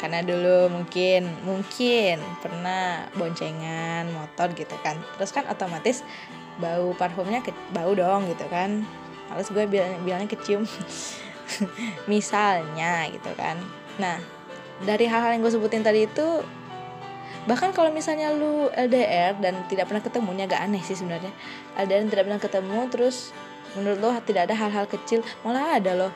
karena 0.02 0.18
dulu 0.18 0.66
mungkin 0.70 1.30
mungkin 1.46 2.18
pernah 2.42 3.06
boncengan 3.14 4.10
motor 4.10 4.50
gitu 4.54 4.74
kan. 4.82 4.98
Terus 5.18 5.30
kan 5.30 5.46
otomatis 5.46 6.02
bau 6.58 6.90
parfumnya 6.98 7.38
ke, 7.40 7.54
bau 7.70 7.94
dong 7.94 8.26
gitu 8.30 8.46
kan. 8.50 8.82
Harus 9.30 9.48
gue 9.54 9.64
bilang 9.70 10.02
bilangnya 10.02 10.30
kecium. 10.30 10.66
Misalnya 12.10 13.06
gitu 13.14 13.30
kan. 13.38 13.58
Nah 14.02 14.18
dari 14.82 15.06
hal-hal 15.06 15.34
yang 15.34 15.42
gue 15.42 15.52
sebutin 15.52 15.82
tadi 15.86 16.06
itu 16.06 16.42
bahkan 17.42 17.74
kalau 17.74 17.90
misalnya 17.90 18.30
lu 18.30 18.70
LDR 18.70 19.34
dan 19.42 19.66
tidak 19.66 19.90
pernah 19.90 20.02
ketemu 20.02 20.28
ini 20.30 20.42
agak 20.46 20.60
aneh 20.62 20.82
sih 20.82 20.94
sebenarnya. 20.94 21.32
LDR 21.74 22.06
dan 22.06 22.10
tidak 22.10 22.24
pernah 22.30 22.42
ketemu 22.42 22.78
terus 22.90 23.16
menurut 23.74 23.98
lo 23.98 24.10
tidak 24.22 24.50
ada 24.50 24.54
hal-hal 24.54 24.86
kecil 24.86 25.26
malah 25.42 25.78
ada 25.78 25.92
loh. 25.94 26.12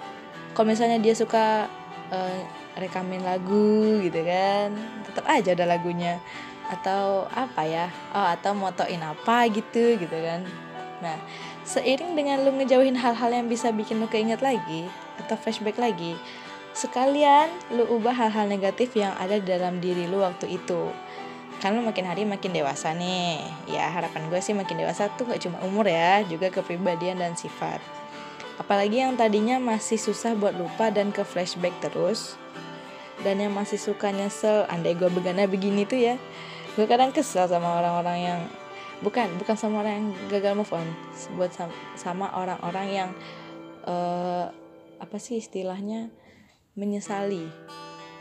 Kalau 0.55 0.67
misalnya 0.71 1.03
dia 1.03 1.15
suka 1.15 1.67
uh, 2.15 2.41
rekamin 2.77 3.25
lagu 3.25 4.01
gitu 4.05 4.21
kan 4.23 4.75
tetap 5.07 5.25
aja 5.27 5.55
ada 5.55 5.67
lagunya. 5.67 6.23
Atau 6.67 7.31
apa 7.31 7.63
ya 7.63 7.87
oh 8.15 8.27
atau 8.27 8.55
motoin 8.55 9.03
apa 9.03 9.51
gitu 9.51 9.99
gitu 9.99 10.17
kan. 10.23 10.47
Nah 11.03 11.19
seiring 11.67 12.15
dengan 12.15 12.47
lu 12.47 12.55
ngejauhin 12.55 12.95
hal-hal 12.95 13.31
yang 13.35 13.51
bisa 13.51 13.75
bikin 13.75 13.99
lu 13.99 14.07
keinget 14.07 14.39
lagi 14.39 14.87
atau 15.19 15.35
flashback 15.35 15.75
lagi 15.83 16.15
sekalian 16.77 17.49
lu 17.73 17.89
ubah 17.89 18.13
hal-hal 18.13 18.45
negatif 18.45 18.93
yang 18.93 19.17
ada 19.17 19.41
di 19.41 19.49
dalam 19.49 19.81
diri 19.81 20.05
lu 20.05 20.21
waktu 20.21 20.61
itu. 20.61 20.93
Kan 21.65 21.73
lu 21.73 21.81
makin 21.81 22.05
hari 22.05 22.29
makin 22.29 22.53
dewasa 22.53 22.93
nih. 22.93 23.41
Ya 23.65 23.89
harapan 23.89 24.29
gue 24.29 24.41
sih 24.45 24.53
makin 24.53 24.85
dewasa 24.85 25.09
tuh 25.17 25.25
gak 25.25 25.41
cuma 25.41 25.57
umur 25.65 25.89
ya 25.89 26.21
juga 26.29 26.53
kepribadian 26.53 27.17
dan 27.17 27.33
sifat. 27.33 27.81
Apalagi 28.61 29.01
yang 29.01 29.17
tadinya 29.17 29.57
masih 29.57 29.97
susah 29.97 30.37
buat 30.37 30.53
lupa 30.53 30.93
dan 30.93 31.17
ke 31.17 31.25
flashback 31.25 31.73
terus 31.81 32.37
dan 33.25 33.41
yang 33.41 33.53
masih 33.57 33.81
suka 33.81 34.13
nyesel 34.13 34.69
andai 34.69 34.93
gue 34.93 35.09
begana 35.09 35.49
begini 35.49 35.89
tuh 35.89 35.97
ya 35.97 36.15
gue 36.77 36.85
kadang 36.85 37.09
kesel 37.15 37.49
sama 37.49 37.81
orang-orang 37.81 38.19
yang 38.21 38.41
bukan 39.01 39.29
bukan 39.41 39.57
sama 39.57 39.81
orang 39.81 39.93
yang 39.97 40.09
gagal 40.29 40.53
move 40.57 40.73
on 40.77 40.89
buat 41.37 41.53
sama 41.97 42.33
orang-orang 42.37 42.87
yang 42.93 43.11
uh, 43.89 44.53
apa 45.01 45.17
sih 45.17 45.41
istilahnya 45.41 46.13
menyesali. 46.77 47.49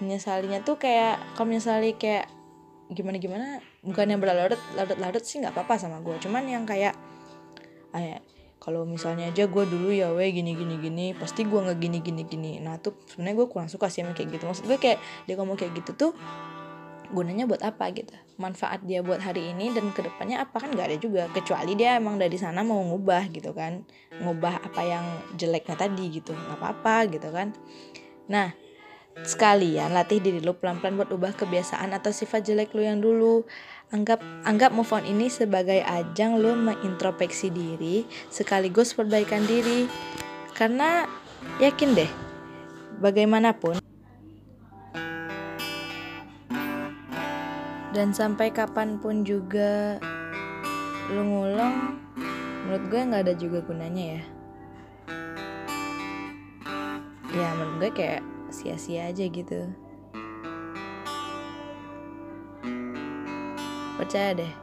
Menyesalinya 0.02 0.64
tuh 0.64 0.80
kayak 0.80 1.20
kalau 1.36 1.52
menyesali 1.52 1.96
kayak 2.00 2.32
gimana 2.92 3.18
gimana 3.18 3.46
bukan 3.82 4.06
yang 4.14 4.22
berlarut 4.22 4.62
larut 4.78 4.98
larut 5.02 5.24
sih 5.26 5.42
nggak 5.42 5.58
apa-apa 5.58 5.82
sama 5.82 6.06
gue 6.06 6.22
cuman 6.22 6.46
yang 6.46 6.70
kayak 6.70 6.94
kayak 7.90 8.22
kalau 8.62 8.82
misalnya 8.82 9.30
aja 9.30 9.46
gue 9.46 9.64
dulu 9.70 9.94
ya 9.94 10.10
weh 10.14 10.34
gini 10.34 10.58
gini 10.58 10.82
gini 10.82 11.06
pasti 11.14 11.46
gue 11.46 11.54
nggak 11.54 11.78
gini 11.78 12.02
gini 12.02 12.26
gini. 12.26 12.52
Nah 12.58 12.82
tuh 12.82 12.98
sebenarnya 13.06 13.46
gue 13.46 13.48
kurang 13.54 13.70
suka 13.70 13.94
sih 13.94 14.02
sama 14.02 14.18
kayak 14.18 14.34
gitu. 14.34 14.50
Maksud 14.50 14.66
gue 14.66 14.82
kayak 14.82 14.98
dia 15.30 15.38
ngomong 15.38 15.54
kayak 15.54 15.78
gitu 15.78 15.94
tuh 15.94 16.12
gunanya 17.14 17.46
buat 17.46 17.62
apa 17.62 17.94
gitu? 17.94 18.10
Manfaat 18.42 18.82
dia 18.90 19.06
buat 19.06 19.22
hari 19.22 19.54
ini 19.54 19.70
dan 19.70 19.94
ke 19.94 20.02
depannya 20.02 20.42
apa? 20.42 20.58
Kan 20.58 20.74
nggak 20.74 20.88
ada 20.90 20.98
juga. 20.98 21.30
Kecuali 21.30 21.78
dia 21.78 22.02
emang 22.02 22.18
dari 22.18 22.42
sana 22.42 22.66
mau 22.66 22.82
ngubah 22.82 23.30
gitu 23.30 23.54
kan. 23.54 23.86
Ngubah 24.18 24.66
apa 24.66 24.82
yang 24.82 25.06
jeleknya 25.38 25.78
tadi 25.78 26.10
gitu. 26.10 26.34
Nggak 26.34 26.58
apa-apa 26.58 26.96
gitu 27.14 27.30
kan 27.30 27.54
nah 28.26 28.54
sekalian 29.24 29.96
latih 29.96 30.20
diri 30.20 30.44
lu 30.44 30.52
pelan-pelan 30.60 31.00
buat 31.00 31.12
ubah 31.16 31.32
kebiasaan 31.40 31.96
atau 31.96 32.12
sifat 32.12 32.44
jelek 32.44 32.76
lu 32.76 32.84
yang 32.84 33.00
dulu. 33.00 33.48
Anggap 33.94 34.20
anggap 34.44 34.76
move 34.76 34.92
on 34.92 35.08
ini 35.08 35.32
sebagai 35.32 35.80
ajang 35.86 36.42
lo 36.42 36.58
mengintrospeksi 36.58 37.54
diri 37.54 38.04
sekaligus 38.28 38.92
perbaikan 38.92 39.46
diri. 39.48 39.88
Karena 40.52 41.08
yakin 41.64 41.96
deh, 41.96 42.12
bagaimanapun. 43.00 43.80
Dan 47.96 48.12
sampai 48.12 48.52
kapan 48.52 49.00
pun 49.00 49.24
juga 49.24 49.96
lu 51.08 51.22
ngulong 51.22 51.76
menurut 52.66 52.84
gue 52.90 53.02
nggak 53.08 53.24
ada 53.30 53.36
juga 53.38 53.62
gunanya 53.62 54.20
ya 54.20 54.35
ya 57.36 57.52
menurut 57.60 57.76
gue 57.84 57.92
kayak 57.92 58.24
sia-sia 58.48 59.12
aja 59.12 59.28
gitu. 59.28 59.68
Percaya 64.00 64.32
deh. 64.36 64.54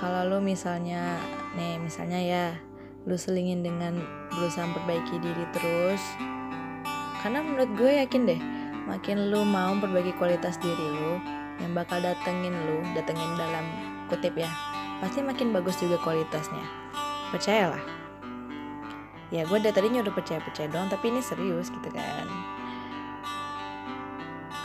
Kalau 0.00 0.24
lo 0.24 0.40
misalnya 0.40 1.20
nih 1.52 1.76
misalnya 1.76 2.20
ya 2.20 2.44
lo 3.04 3.16
selingin 3.20 3.60
dengan 3.60 4.00
berusaha 4.32 4.64
memperbaiki 4.64 5.20
diri 5.20 5.44
terus 5.52 6.00
karena 7.20 7.44
menurut 7.44 7.68
gue 7.76 8.00
yakin 8.00 8.22
deh 8.28 8.40
makin 8.88 9.28
lo 9.28 9.44
mau 9.44 9.76
memperbaiki 9.76 10.16
kualitas 10.16 10.56
diri 10.60 10.88
lo 11.00 11.20
yang 11.60 11.76
bakal 11.76 12.00
datengin 12.00 12.52
lo 12.52 12.80
datengin 12.96 13.36
dalam 13.36 13.64
kutip 14.08 14.32
ya 14.36 14.48
pasti 15.04 15.20
makin 15.20 15.52
bagus 15.52 15.76
juga 15.80 16.00
kualitasnya. 16.00 16.64
Percayalah 17.32 17.99
ya 19.30 19.46
gue 19.46 19.58
dari 19.62 19.70
tadi 19.70 19.88
nyuruh 19.94 20.10
percaya 20.10 20.42
percaya 20.42 20.66
doang 20.66 20.90
tapi 20.90 21.14
ini 21.14 21.22
serius 21.22 21.70
gitu 21.70 21.88
kan. 21.94 22.26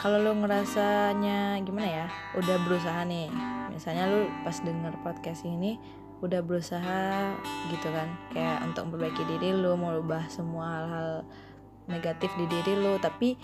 Kalau 0.06 0.22
lo 0.22 0.38
ngerasanya 0.38 1.58
gimana 1.66 1.90
ya? 1.90 2.08
Udah 2.38 2.62
berusaha 2.62 3.02
nih. 3.10 3.26
Misalnya 3.74 4.06
lo 4.06 4.30
pas 4.46 4.54
denger 4.62 4.94
podcast 5.02 5.42
ini 5.50 5.82
udah 6.22 6.46
berusaha 6.46 7.34
gitu 7.74 7.90
kan. 7.90 8.10
Kayak 8.30 8.70
untuk 8.70 8.90
memperbaiki 8.90 9.26
diri 9.26 9.50
lo 9.54 9.74
mau 9.74 9.98
ubah 9.98 10.30
semua 10.30 10.66
hal-hal 10.86 11.10
negatif 11.90 12.30
di 12.38 12.46
diri 12.50 12.78
lo 12.78 13.02
tapi 13.02 13.38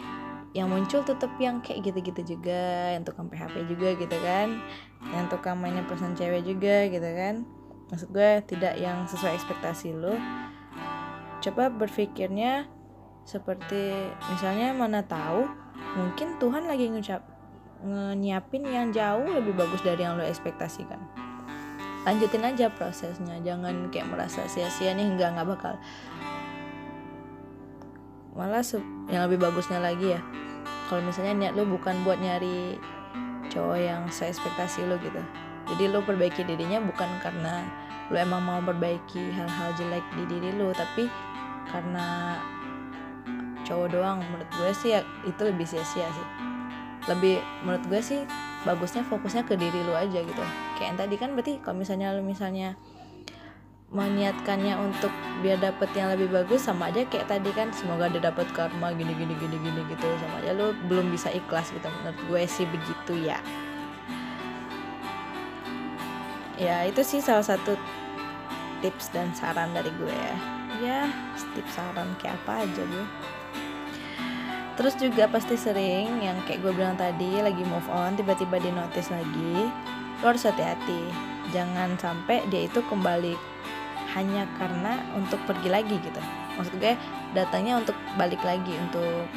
yang 0.53 0.69
muncul 0.69 1.01
tetap 1.01 1.31
yang 1.41 1.63
kayak 1.65 1.81
gitu-gitu 1.81 2.37
juga 2.37 2.93
yang 2.93 3.01
tukang 3.01 3.25
PHP 3.25 3.65
juga 3.65 3.89
gitu 3.97 4.17
kan. 4.21 4.61
Yang 5.13 5.25
tukang 5.33 5.57
mainnya 5.57 5.81
persen 5.85 6.13
cewek 6.13 6.45
juga 6.45 6.85
gitu 6.93 7.09
kan. 7.09 7.41
Maksud 7.89 8.13
gue 8.13 8.31
tidak 8.45 8.77
yang 8.77 9.09
sesuai 9.09 9.33
ekspektasi 9.33 9.97
lo 9.97 10.13
coba 11.41 11.73
berpikirnya 11.73 12.69
seperti 13.25 14.09
misalnya 14.29 14.73
mana 14.73 15.01
tahu 15.05 15.45
mungkin 15.97 16.37
Tuhan 16.37 16.69
lagi 16.69 16.89
ngucap 16.89 17.25
nyiapin 18.13 18.61
yang 18.61 18.93
jauh 18.93 19.25
lebih 19.25 19.57
bagus 19.57 19.81
dari 19.81 20.05
yang 20.05 20.17
lo 20.17 20.23
ekspektasikan. 20.25 21.01
Lanjutin 22.05 22.45
aja 22.45 22.69
prosesnya 22.69 23.41
jangan 23.41 23.89
kayak 23.89 24.09
merasa 24.09 24.45
sia-sia 24.45 24.93
nih 24.93 25.05
nggak 25.17 25.37
nggak 25.37 25.47
bakal. 25.49 25.73
Malah 28.37 28.63
yang 29.09 29.27
lebih 29.27 29.41
bagusnya 29.41 29.81
lagi 29.81 30.15
ya 30.17 30.21
kalau 30.91 31.07
misalnya 31.07 31.33
niat 31.47 31.53
lo 31.55 31.63
bukan 31.63 32.03
buat 32.03 32.19
nyari 32.19 32.75
cowok 33.47 33.79
yang 33.79 34.01
seekspektasi 34.11 34.83
lo 34.91 34.99
gitu. 34.99 35.23
Jadi 35.71 35.87
lo 35.87 36.03
perbaiki 36.03 36.43
dirinya 36.43 36.83
bukan 36.83 37.07
karena 37.23 37.63
lo 38.11 38.19
emang 38.19 38.43
mau 38.43 38.59
perbaiki 38.59 39.31
hal-hal 39.31 39.71
jelek 39.79 40.03
di 40.19 40.23
diri 40.27 40.51
lo 40.59 40.75
tapi 40.75 41.07
karena 41.71 42.37
cowok 43.63 43.87
doang 43.95 44.19
menurut 44.19 44.49
gue 44.59 44.71
sih 44.75 44.91
ya, 44.93 45.01
itu 45.23 45.41
lebih 45.41 45.63
sia-sia 45.63 46.07
sih. 46.11 46.27
Lebih 47.09 47.41
menurut 47.65 47.85
gue 47.87 48.01
sih 48.03 48.21
bagusnya 48.67 49.01
fokusnya 49.07 49.47
ke 49.47 49.57
diri 49.57 49.81
lu 49.81 49.95
aja 49.95 50.21
gitu. 50.21 50.43
Kayak 50.77 50.87
yang 50.93 50.99
tadi 50.99 51.15
kan 51.17 51.29
berarti 51.33 51.53
kalau 51.63 51.81
misalnya 51.81 52.13
lu 52.13 52.21
misalnya 52.21 52.77
meniatkannya 53.91 54.79
untuk 54.79 55.11
biar 55.43 55.59
dapet 55.59 55.91
yang 55.99 56.15
lebih 56.15 56.31
bagus 56.31 56.63
sama 56.63 56.87
aja 56.87 57.03
kayak 57.11 57.27
tadi 57.27 57.51
kan 57.51 57.75
semoga 57.75 58.07
dia 58.07 58.23
dapat 58.23 58.47
karma 58.55 58.95
gini 58.95 59.11
gini 59.17 59.33
gini 59.35 59.57
gini 59.57 59.81
gitu. 59.89 60.05
Sama 60.21 60.43
aja 60.43 60.51
lu 60.53 60.75
belum 60.91 61.09
bisa 61.09 61.33
ikhlas 61.33 61.73
gitu 61.73 61.87
menurut 61.89 62.19
gue 62.27 62.41
sih 62.45 62.67
begitu 62.69 63.13
ya. 63.25 63.39
Ya 66.61 66.85
itu 66.85 67.01
sih 67.01 67.23
salah 67.23 67.43
satu 67.43 67.73
tips 68.85 69.09
dan 69.09 69.33
saran 69.33 69.73
dari 69.73 69.89
gue 69.97 70.13
ya 70.13 70.60
ya 70.81 71.05
tips 71.53 71.77
saran 71.77 72.09
kayak 72.17 72.35
apa 72.43 72.65
aja 72.65 72.81
gue. 72.81 73.05
Terus 74.79 74.93
juga 74.97 75.29
pasti 75.29 75.53
sering 75.59 76.25
yang 76.25 76.37
kayak 76.47 76.65
gue 76.65 76.73
bilang 76.73 76.97
tadi 76.97 77.37
lagi 77.43 77.61
move 77.61 77.85
on 77.91 78.17
tiba-tiba 78.17 78.57
di 78.57 78.71
notice 78.73 79.13
lagi 79.13 79.69
lo 80.21 80.25
harus 80.25 80.47
hati-hati. 80.47 81.11
Jangan 81.53 81.97
sampai 82.01 82.45
dia 82.49 82.65
itu 82.65 82.79
kembali 82.85 83.35
hanya 84.17 84.47
karena 84.57 85.01
untuk 85.13 85.37
pergi 85.45 85.69
lagi 85.69 85.95
gitu. 86.01 86.21
Maksud 86.57 86.77
gue 86.81 86.97
datangnya 87.37 87.77
untuk 87.77 87.95
balik 88.17 88.41
lagi 88.41 88.73
untuk 88.79 89.27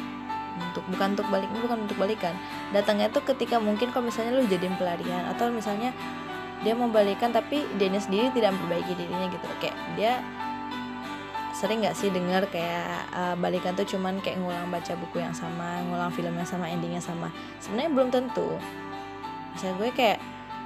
untuk 0.55 0.83
bukan 0.87 1.19
untuk 1.19 1.27
balik 1.27 1.49
bukan 1.51 1.83
untuk 1.83 1.97
balikan. 1.99 2.33
Datangnya 2.71 3.11
tuh 3.11 3.23
ketika 3.27 3.59
mungkin 3.59 3.91
kalau 3.91 4.07
misalnya 4.07 4.39
lu 4.39 4.47
jadiin 4.47 4.75
pelarian 4.79 5.27
atau 5.35 5.51
misalnya 5.51 5.91
dia 6.63 6.71
mau 6.71 6.87
balikan 6.87 7.35
tapi 7.35 7.67
dia 7.75 7.91
sendiri 7.91 8.31
tidak 8.31 8.55
memperbaiki 8.55 8.93
dirinya 8.95 9.27
gitu. 9.27 9.47
Kayak 9.59 9.75
dia 9.99 10.13
sering 11.55 11.87
nggak 11.87 11.95
sih 11.95 12.11
dengar 12.11 12.43
kayak 12.51 13.07
uh, 13.15 13.35
balikan 13.39 13.71
tuh 13.79 13.87
cuman 13.87 14.19
kayak 14.19 14.43
ngulang 14.43 14.67
baca 14.67 14.91
buku 14.99 15.23
yang 15.23 15.31
sama 15.31 15.79
ngulang 15.87 16.11
film 16.11 16.35
yang 16.35 16.43
sama 16.43 16.67
endingnya 16.67 16.99
sama. 16.99 17.31
Sebenarnya 17.63 17.91
belum 17.95 18.09
tentu. 18.11 18.59
Misalnya 19.55 19.75
gue 19.79 19.89
kayak 19.95 20.19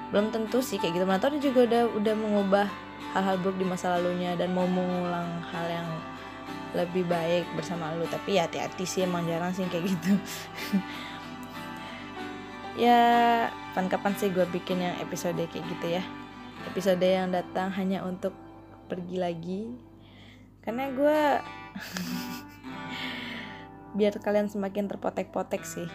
belum 0.09 0.33
tentu 0.33 0.65
sih 0.65 0.81
kayak 0.81 0.97
gitu. 0.97 1.05
Dia 1.05 1.41
juga 1.53 1.59
udah 1.69 1.83
udah 1.93 2.13
mengubah 2.17 2.67
hal-hal 3.13 3.37
buruk 3.37 3.61
di 3.61 3.69
masa 3.69 3.93
lalunya 3.97 4.33
dan 4.33 4.49
mau 4.49 4.65
mengulang 4.65 5.45
hal 5.53 5.65
yang 5.69 5.89
lebih 6.73 7.05
baik 7.05 7.45
bersama 7.53 7.93
lu. 7.93 8.09
Tapi 8.09 8.41
ya 8.41 8.49
hati-hati 8.49 8.89
sih 8.89 9.05
emang 9.05 9.29
jarang 9.29 9.53
sih 9.53 9.69
kayak 9.69 9.93
gitu. 9.93 10.17
Ya 12.79 13.51
kapan-kapan 13.75 14.15
sih 14.15 14.31
gue 14.31 14.47
bikin 14.55 14.79
yang 14.79 14.95
episode 15.03 15.35
kayak 15.35 15.67
gitu 15.67 15.99
ya. 15.99 16.03
Episode 16.63 17.03
yang 17.03 17.27
datang 17.27 17.75
hanya 17.75 18.07
untuk 18.07 18.31
pergi 18.87 19.19
lagi 19.19 19.88
karena 20.63 20.91
gue 20.91 21.19
biar 23.97 24.13
kalian 24.21 24.51
semakin 24.51 24.85
terpotek-potek 24.85 25.63
sih. 25.65 25.87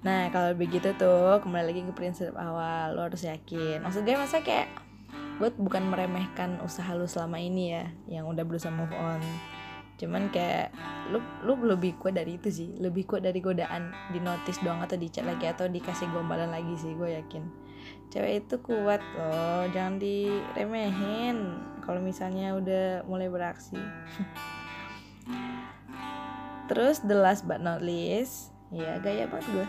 Nah 0.00 0.32
kalau 0.32 0.56
begitu 0.56 0.96
tuh 0.96 1.44
kembali 1.44 1.64
lagi 1.68 1.82
ke 1.84 1.92
prinsip 1.92 2.32
awal 2.36 2.96
lo 2.96 3.04
harus 3.04 3.20
yakin. 3.24 3.84
Maksud 3.84 4.06
gue 4.06 4.16
masa 4.16 4.40
kayak 4.40 4.72
gue 5.40 5.48
bukan 5.56 5.88
meremehkan 5.88 6.60
usaha 6.60 6.92
lu 6.92 7.08
selama 7.08 7.40
ini 7.40 7.72
ya 7.76 7.84
yang 8.08 8.24
udah 8.28 8.44
berusaha 8.44 8.72
move 8.72 8.92
on. 8.96 9.20
Cuman 10.00 10.32
kayak 10.32 10.72
lu 11.12 11.20
lu 11.44 11.60
lebih 11.68 12.00
kuat 12.00 12.16
dari 12.16 12.40
itu 12.40 12.48
sih. 12.48 12.72
Lebih 12.80 13.04
kuat 13.04 13.20
dari 13.20 13.44
godaan 13.44 13.92
di 14.08 14.20
notice 14.24 14.64
doang 14.64 14.80
atau 14.80 14.96
di 14.96 15.12
chat 15.12 15.28
lagi 15.28 15.44
atau 15.44 15.68
dikasih 15.68 16.08
gombalan 16.16 16.48
lagi 16.48 16.72
sih 16.80 16.96
gue 16.96 17.20
yakin. 17.20 17.44
Cewek 18.08 18.48
itu 18.48 18.56
kuat 18.64 19.04
loh 19.16 19.68
jangan 19.70 20.00
diremehin 20.00 21.60
kalau 21.90 21.98
misalnya 21.98 22.54
udah 22.54 23.02
mulai 23.10 23.26
beraksi 23.26 23.74
terus 26.70 27.02
the 27.02 27.18
last 27.18 27.42
but 27.50 27.58
not 27.58 27.82
least 27.82 28.54
ya 28.70 29.02
gaya 29.02 29.26
banget 29.26 29.50
gue 29.50 29.68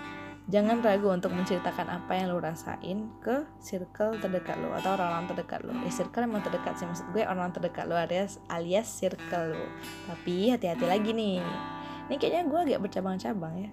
Jangan 0.49 0.81
ragu 0.81 1.07
untuk 1.13 1.31
menceritakan 1.31 1.87
apa 2.01 2.11
yang 2.17 2.33
lo 2.33 2.41
rasain 2.41 3.07
ke 3.23 3.45
circle 3.61 4.19
terdekat 4.19 4.57
lo 4.57 4.73
atau 4.73 4.99
orang-orang 4.99 5.29
terdekat 5.31 5.61
lo. 5.61 5.71
Eh 5.85 5.93
circle 5.93 6.27
emang 6.27 6.43
terdekat 6.43 6.75
sih 6.75 6.89
maksud 6.89 7.07
gue 7.13 7.23
orang 7.23 7.55
terdekat 7.55 7.85
lo 7.87 7.95
alias 7.95 8.35
alias 8.51 8.89
circle 8.89 9.53
lo. 9.53 9.63
Tapi 10.11 10.51
hati-hati 10.51 10.83
lagi 10.83 11.13
nih. 11.13 11.39
Ini 12.09 12.15
kayaknya 12.19 12.41
gue 12.51 12.59
agak 12.67 12.79
bercabang-cabang 12.83 13.53
ya. 13.63 13.71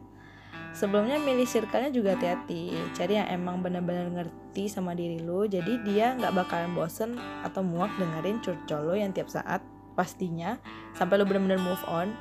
Sebelumnya 0.77 1.19
milih 1.19 1.49
circle-nya 1.49 1.91
juga 1.91 2.15
hati-hati. 2.15 2.77
Cari 2.95 3.19
yang 3.19 3.29
emang 3.29 3.65
benar-benar 3.65 4.13
ngerti 4.13 4.71
sama 4.71 4.95
diri 4.95 5.19
lo. 5.19 5.49
Jadi 5.49 5.83
dia 5.83 6.15
nggak 6.15 6.35
bakalan 6.35 6.73
bosen 6.77 7.19
atau 7.43 7.65
muak 7.65 7.91
dengerin 7.99 8.39
curcol 8.45 8.93
lo 8.93 8.95
yang 8.95 9.11
tiap 9.11 9.33
saat 9.33 9.65
pastinya 9.99 10.61
sampai 10.95 11.19
lo 11.19 11.25
benar-benar 11.27 11.59
move 11.59 11.83
on. 11.91 12.15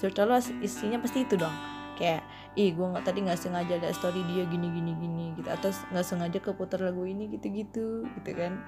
Curcol 0.00 0.30
lo 0.30 0.38
isinya 0.64 1.02
pasti 1.02 1.26
itu 1.26 1.36
dong. 1.36 1.52
Kayak 1.98 2.22
ih 2.58 2.74
gue 2.74 2.86
nggak 2.90 3.06
tadi 3.06 3.22
nggak 3.22 3.38
sengaja 3.38 3.78
ada 3.78 3.94
story 3.94 4.26
dia 4.26 4.42
gini 4.50 4.66
gini 4.66 4.92
gini 4.98 5.24
gitu 5.38 5.46
atau 5.46 5.70
nggak 5.94 6.06
sengaja 6.06 6.38
keputar 6.42 6.82
lagu 6.82 7.06
ini 7.06 7.30
gitu 7.30 7.46
gitu 7.54 7.86
gitu 8.18 8.30
kan 8.34 8.58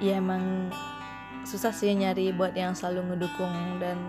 ya 0.00 0.16
emang 0.16 0.72
susah 1.44 1.68
sih 1.68 1.92
nyari 1.92 2.32
buat 2.32 2.56
yang 2.56 2.72
selalu 2.72 3.12
ngedukung 3.12 3.52
dan 3.76 4.00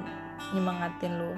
nyemangatin 0.56 1.12
lo 1.20 1.36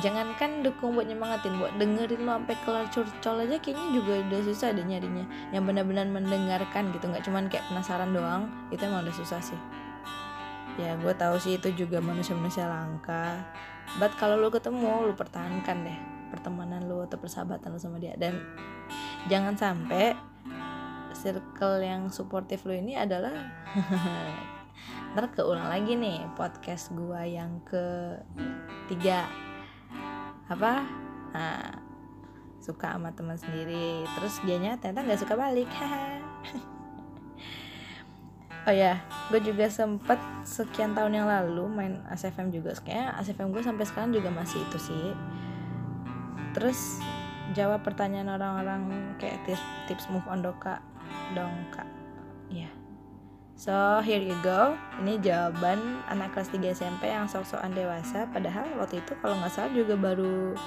jangankan 0.00 0.64
dukung 0.64 0.96
buat 0.96 1.04
nyemangatin 1.04 1.60
buat 1.60 1.76
dengerin 1.76 2.24
lo 2.24 2.40
sampai 2.40 2.56
kelar 2.64 2.86
curcol 2.88 3.44
aja 3.44 3.56
kayaknya 3.60 3.88
juga 3.92 4.12
udah 4.24 4.40
susah 4.48 4.68
deh 4.72 4.86
nyarinya. 4.86 5.24
Yang 5.52 5.62
benar-benar 5.68 6.06
mendengarkan 6.08 6.94
gitu 6.96 7.04
nggak 7.12 7.24
cuman 7.28 7.52
kayak 7.52 7.68
penasaran 7.68 8.10
doang 8.16 8.48
itu 8.72 8.80
emang 8.80 9.04
udah 9.04 9.16
susah 9.16 9.40
sih. 9.44 9.60
Ya 10.80 10.96
gue 10.96 11.12
tahu 11.12 11.36
sih 11.36 11.60
itu 11.60 11.68
juga 11.76 12.00
manusia-manusia 12.00 12.64
langka. 12.64 13.44
But 14.00 14.16
kalau 14.16 14.40
lu 14.40 14.48
ketemu 14.48 15.12
lu 15.12 15.14
pertahankan 15.18 15.84
deh 15.84 15.98
pertemanan 16.32 16.88
lu 16.88 17.04
atau 17.04 17.20
persahabatan 17.20 17.76
lu 17.76 17.80
sama 17.80 18.00
dia. 18.00 18.16
Dan 18.16 18.40
jangan 19.28 19.52
sampai 19.60 20.16
circle 21.12 21.84
yang 21.84 22.08
suportif 22.08 22.64
lu 22.64 22.72
ini 22.72 22.96
adalah 22.96 23.36
ntar 25.12 25.28
keulang 25.36 25.68
lagi 25.68 25.92
nih 25.92 26.24
podcast 26.32 26.88
gua 26.96 27.20
yang 27.28 27.60
ke 27.68 28.16
tiga 28.88 29.28
apa? 30.54 30.84
Nah, 31.32 31.64
suka 32.62 32.94
sama 32.94 33.10
teman 33.12 33.36
sendiri. 33.36 34.06
Terus 34.06 34.38
dianya 34.46 34.78
ternyata 34.78 35.02
nggak 35.04 35.20
suka 35.20 35.34
balik. 35.34 35.68
Oh 38.62 38.70
ya 38.70 39.02
gue 39.26 39.42
juga 39.42 39.66
sempet 39.66 40.22
sekian 40.46 40.94
tahun 40.94 41.18
yang 41.18 41.26
lalu 41.26 41.66
main 41.66 41.98
ASFM 42.06 42.54
juga. 42.54 42.70
Kayaknya 42.78 43.18
ASFM 43.18 43.50
gue 43.50 43.58
sampai 43.58 43.82
sekarang 43.82 44.14
juga 44.14 44.30
masih 44.30 44.62
itu 44.62 44.78
sih. 44.78 45.06
Terus 46.54 47.02
jawab 47.58 47.82
pertanyaan 47.82 48.30
orang-orang 48.30 48.82
kayak 49.18 49.42
tips 49.42 49.62
tips 49.90 50.06
move 50.14 50.22
on 50.30 50.46
doka 50.46 50.78
dong 51.34 51.50
kak. 51.74 51.90
Ya 52.54 52.70
yeah. 52.70 52.81
So 53.62 54.02
here 54.02 54.18
you 54.18 54.34
go. 54.42 54.74
Ini 54.98 55.22
jawaban 55.22 56.02
anak 56.10 56.34
kelas 56.34 56.50
3 56.50 56.74
SMP 56.74 57.06
yang 57.06 57.30
sok-sokan 57.30 57.70
dewasa. 57.70 58.26
Padahal 58.34 58.66
waktu 58.74 58.98
itu 58.98 59.14
kalau 59.22 59.38
nggak 59.38 59.54
salah 59.54 59.70
juga 59.70 59.94
baru 59.94 60.58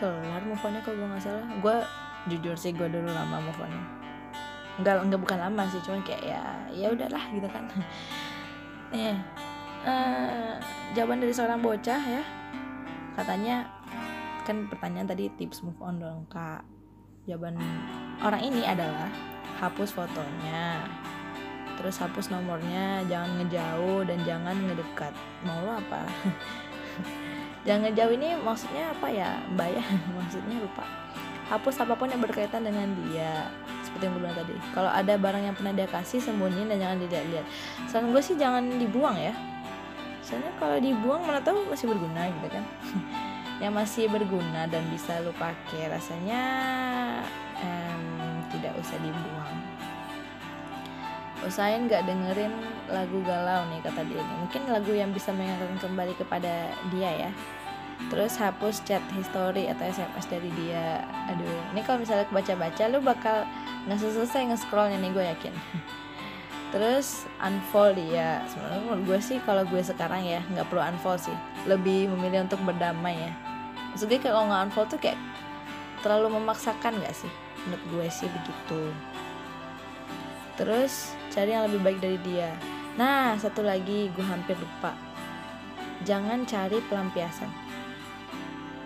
kelar 0.00 0.40
move 0.48 0.64
onnya 0.64 0.80
kalau 0.80 0.96
gue 0.96 1.08
nggak 1.12 1.24
salah. 1.28 1.44
Gue 1.60 1.76
jujur 2.32 2.56
sih 2.56 2.72
gue 2.72 2.88
dulu 2.88 3.12
lama 3.12 3.36
move 3.44 3.60
onnya 3.60 3.84
enggak 4.80 5.04
enggak 5.04 5.20
bukan 5.20 5.38
lama 5.42 5.62
sih 5.68 5.84
cuman 5.84 6.00
kayak 6.00 6.22
ya 6.24 6.42
ya 6.72 6.86
udahlah 6.88 7.24
gitu 7.28 7.48
kan. 7.52 7.68
Nih 8.88 9.12
uh, 9.92 10.56
jawaban 10.96 11.20
dari 11.20 11.34
seorang 11.36 11.60
bocah 11.60 12.00
ya. 12.00 12.24
Katanya 13.12 13.68
kan 14.48 14.72
pertanyaan 14.72 15.12
tadi 15.12 15.28
tips 15.36 15.60
move 15.60 15.76
on 15.84 16.00
dong 16.00 16.24
kak. 16.32 16.64
Jawaban 17.28 17.60
orang 18.24 18.40
ini 18.40 18.64
adalah 18.64 19.12
hapus 19.60 19.92
fotonya 19.92 20.80
terus 21.78 21.98
hapus 22.00 22.32
nomornya 22.32 23.04
jangan 23.06 23.40
ngejauh 23.42 24.04
dan 24.04 24.18
jangan 24.22 24.56
ngedekat. 24.56 25.12
Mau 25.44 25.58
lo 25.64 25.78
apa? 25.78 26.04
Jangan 27.62 27.88
ngejauh 27.88 28.12
ini 28.18 28.34
maksudnya 28.42 28.90
apa 28.90 29.06
ya 29.06 29.38
mbak 29.54 29.70
ya? 29.70 29.84
Maksudnya 30.18 30.56
lupa. 30.58 30.82
Hapus 31.46 31.78
apa 31.84 31.94
pun 31.94 32.10
yang 32.10 32.18
berkaitan 32.18 32.66
dengan 32.66 32.90
dia. 33.06 33.46
Seperti 33.86 34.10
yang 34.10 34.18
bilang 34.18 34.34
tadi. 34.34 34.54
Kalau 34.74 34.90
ada 34.90 35.14
barang 35.14 35.42
yang 35.46 35.54
pernah 35.54 35.70
dia 35.70 35.86
kasih 35.86 36.18
sembunyiin 36.18 36.66
dan 36.74 36.78
jangan 36.82 36.98
dilihat-lihat. 37.06 37.46
Saran 37.86 38.10
gue 38.10 38.22
sih 38.24 38.34
jangan 38.34 38.66
dibuang 38.66 39.14
ya. 39.14 39.34
Soalnya 40.26 40.50
kalau 40.58 40.78
dibuang 40.82 41.22
mana 41.22 41.38
tahu 41.38 41.62
masih 41.70 41.86
berguna 41.86 42.26
gitu 42.30 42.48
kan. 42.50 42.64
Yang 43.62 43.72
masih 43.78 44.04
berguna 44.10 44.66
dan 44.66 44.82
bisa 44.90 45.22
lo 45.22 45.30
pakai 45.38 45.86
rasanya 45.86 46.42
um, 47.62 48.42
tidak 48.50 48.74
usah 48.74 48.98
dibuang 48.98 49.54
usahain 51.46 51.90
gak 51.90 52.06
dengerin 52.06 52.52
lagu 52.90 53.18
galau 53.26 53.66
nih 53.70 53.80
kata 53.82 54.02
dia 54.06 54.20
ini. 54.20 54.34
Mungkin 54.46 54.62
lagu 54.70 54.92
yang 54.94 55.10
bisa 55.10 55.34
mengingatkan 55.34 55.78
kembali 55.82 56.14
kepada 56.18 56.70
dia 56.94 57.10
ya. 57.28 57.30
Terus 58.10 58.34
hapus 58.34 58.82
chat 58.82 59.02
history 59.14 59.70
atau 59.70 59.86
SMS 59.86 60.26
dari 60.26 60.50
dia. 60.58 61.06
Aduh 61.30 61.58
ini 61.74 61.80
kalau 61.86 62.02
misalnya 62.02 62.26
baca-baca 62.34 62.82
lu 62.90 62.98
bakal 62.98 63.46
nggak 63.86 63.98
selesai 63.98 64.50
nge-scrollnya 64.50 64.98
nih 64.98 65.10
gue 65.14 65.24
yakin. 65.36 65.54
Terus 66.72 67.28
unfollow 67.38 67.92
dia 67.94 68.40
sebenarnya 68.48 69.04
gue 69.04 69.18
sih 69.20 69.38
kalau 69.44 69.62
gue 69.68 69.82
sekarang 69.84 70.24
ya 70.24 70.40
nggak 70.50 70.66
perlu 70.66 70.82
unfollow 70.82 71.20
sih. 71.20 71.36
Lebih 71.68 72.10
memilih 72.10 72.48
untuk 72.48 72.58
berdamai 72.64 73.18
ya. 73.18 73.32
Maksudnya 73.94 74.18
kalau 74.18 74.48
nggak 74.48 74.72
unfollow 74.72 74.88
tuh 74.88 74.98
kayak 74.98 75.20
terlalu 76.02 76.34
memaksakan 76.36 76.98
gak 76.98 77.14
sih? 77.14 77.30
Menurut 77.64 77.84
gue 77.94 78.06
sih 78.10 78.28
begitu. 78.28 78.80
Terus 80.58 81.14
cari 81.32 81.56
yang 81.56 81.64
lebih 81.64 81.80
baik 81.80 81.98
dari 82.04 82.18
dia. 82.20 82.52
Nah 83.00 83.32
satu 83.40 83.64
lagi 83.64 84.12
gue 84.12 84.24
hampir 84.24 84.54
lupa. 84.60 84.92
Jangan 86.04 86.44
cari 86.44 86.78
pelampiasan. 86.92 87.48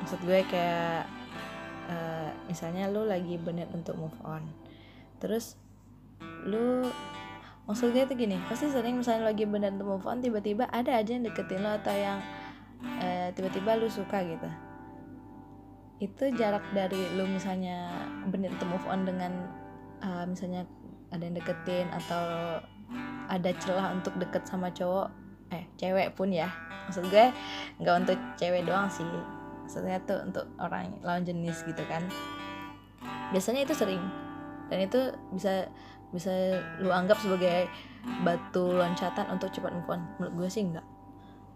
Maksud 0.00 0.22
gue 0.22 0.40
kayak 0.46 1.10
uh, 1.90 2.30
misalnya 2.46 2.86
lu 2.86 3.02
lagi 3.02 3.34
bener 3.42 3.66
untuk 3.74 3.98
move 3.98 4.14
on. 4.22 4.46
Terus 5.18 5.58
lu 6.46 6.86
maksud 7.66 7.90
gue 7.90 8.06
tuh 8.06 8.14
gini 8.14 8.38
pasti 8.46 8.70
sering 8.70 9.02
misalnya 9.02 9.26
lagi 9.26 9.42
bener 9.42 9.74
untuk 9.74 9.98
move 9.98 10.06
on 10.06 10.22
tiba-tiba 10.22 10.70
ada 10.70 11.02
aja 11.02 11.18
yang 11.18 11.26
deketin 11.26 11.66
lo 11.66 11.74
atau 11.74 11.90
yang 11.90 12.22
uh, 13.02 13.28
tiba-tiba 13.34 13.74
lu 13.74 13.90
suka 13.90 14.22
gitu. 14.22 14.46
Itu 15.98 16.30
jarak 16.38 16.62
dari 16.70 17.10
lu 17.18 17.26
misalnya 17.26 17.90
bener 18.30 18.54
untuk 18.54 18.70
move 18.70 18.86
on 18.86 19.02
dengan 19.02 19.32
uh, 19.98 20.22
misalnya 20.28 20.62
ada 21.10 21.22
yang 21.22 21.36
deketin 21.38 21.86
atau 21.90 22.24
ada 23.26 23.50
celah 23.58 23.94
untuk 23.94 24.14
deket 24.18 24.46
sama 24.46 24.70
cowok 24.70 25.10
eh 25.54 25.66
cewek 25.78 26.14
pun 26.18 26.30
ya. 26.30 26.50
Maksud 26.86 27.06
gue 27.10 27.30
nggak 27.82 27.96
untuk 28.06 28.18
cewek 28.38 28.66
doang 28.66 28.90
sih. 28.90 29.06
Maksudnya 29.66 29.98
tuh 30.06 30.22
untuk 30.22 30.46
orang 30.62 30.94
lawan 31.02 31.26
jenis 31.26 31.62
gitu 31.66 31.82
kan. 31.86 32.02
Biasanya 33.30 33.66
itu 33.66 33.74
sering. 33.74 34.02
Dan 34.66 34.86
itu 34.86 35.14
bisa 35.30 35.70
bisa 36.10 36.62
lu 36.82 36.90
anggap 36.90 37.18
sebagai 37.22 37.70
batu 38.22 38.74
loncatan 38.74 39.26
untuk 39.30 39.50
cepat 39.50 39.74
move 39.74 39.90
on. 39.90 40.02
Menurut 40.18 40.46
gue 40.46 40.48
sih 40.50 40.66
enggak 40.66 40.86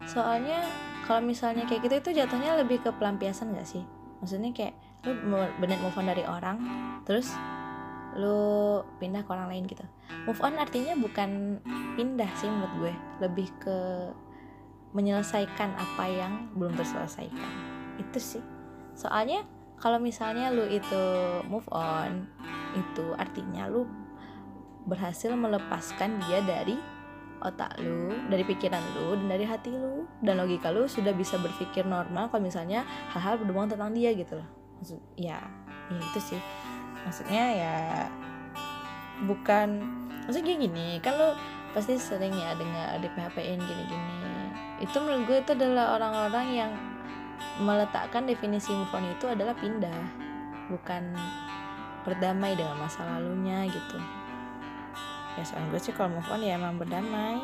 soalnya 0.09 0.65
kalau 1.05 1.21
misalnya 1.21 1.69
kayak 1.69 1.85
gitu 1.85 1.97
itu 2.01 2.11
jatuhnya 2.23 2.57
lebih 2.57 2.81
ke 2.81 2.91
pelampiasan 2.95 3.53
gak 3.53 3.69
sih? 3.69 3.85
Maksudnya 4.21 4.53
kayak 4.53 4.75
lu 5.05 5.17
bener 5.61 5.81
move 5.81 5.97
on 5.97 6.09
dari 6.09 6.25
orang 6.25 6.61
terus 7.09 7.33
lu 8.19 8.81
pindah 8.99 9.23
ke 9.23 9.31
orang 9.31 9.49
lain 9.51 9.65
gitu. 9.71 9.85
Move 10.27 10.41
on 10.43 10.59
artinya 10.59 10.95
bukan 10.99 11.61
pindah 11.95 12.31
sih 12.39 12.51
menurut 12.51 12.75
gue. 12.83 12.95
Lebih 13.23 13.49
ke 13.63 13.79
menyelesaikan 14.91 15.71
apa 15.79 16.05
yang 16.11 16.51
belum 16.59 16.75
terselesaikan. 16.75 17.53
Itu 18.03 18.19
sih. 18.19 18.43
Soalnya 18.99 19.47
kalau 19.79 20.03
misalnya 20.03 20.51
lu 20.51 20.67
itu 20.67 21.05
move 21.47 21.67
on 21.73 22.27
itu 22.77 23.15
artinya 23.17 23.71
lu 23.71 23.87
berhasil 24.85 25.33
melepaskan 25.33 26.19
dia 26.27 26.43
dari 26.43 26.77
otak 27.41 27.81
lu, 27.81 28.13
dari 28.29 28.45
pikiran 28.45 28.85
lu, 28.97 29.17
dan 29.17 29.27
dari 29.33 29.49
hati 29.49 29.73
lu, 29.73 30.05
dan 30.21 30.37
logika 30.37 30.69
lu 30.69 30.85
sudah 30.85 31.17
bisa 31.17 31.41
berpikir 31.41 31.89
normal 31.89 32.29
kalau 32.29 32.45
misalnya 32.45 32.85
hal-hal 33.17 33.41
berhubungan 33.41 33.73
tentang 33.73 33.97
dia 33.97 34.13
gitu 34.13 34.37
loh. 34.37 34.49
Maksud, 34.81 35.01
ya, 35.17 35.41
ya 35.89 35.97
itu 35.97 36.21
sih. 36.21 36.41
Maksudnya 37.05 37.45
ya 37.57 37.77
bukan 39.25 39.83
maksudnya 40.25 40.55
gini, 40.57 41.01
kan 41.03 41.17
lu 41.17 41.31
pasti 41.75 41.97
sering 41.97 42.35
ya 42.35 42.55
dengar 42.57 42.99
di 43.01 43.09
PHP-in 43.13 43.61
gini-gini. 43.61 44.15
Itu 44.81 44.97
menurut 45.03 45.29
gue 45.29 45.39
itu 45.45 45.53
adalah 45.59 45.97
orang-orang 46.01 46.47
yang 46.57 46.73
meletakkan 47.61 48.25
definisi 48.25 48.73
move 48.73 48.93
on 48.93 49.05
itu 49.13 49.29
adalah 49.29 49.53
pindah, 49.57 50.01
bukan 50.73 51.13
berdamai 52.05 52.57
dengan 52.57 52.81
masa 52.81 53.05
lalunya 53.05 53.69
gitu. 53.69 53.99
Ya 55.37 55.45
soal 55.45 55.69
gue 55.69 55.81
sih 55.81 55.93
kalau 55.93 56.21
move 56.21 56.31
on 56.33 56.41
ya 56.41 56.57
emang 56.57 56.81
berdamai 56.81 57.41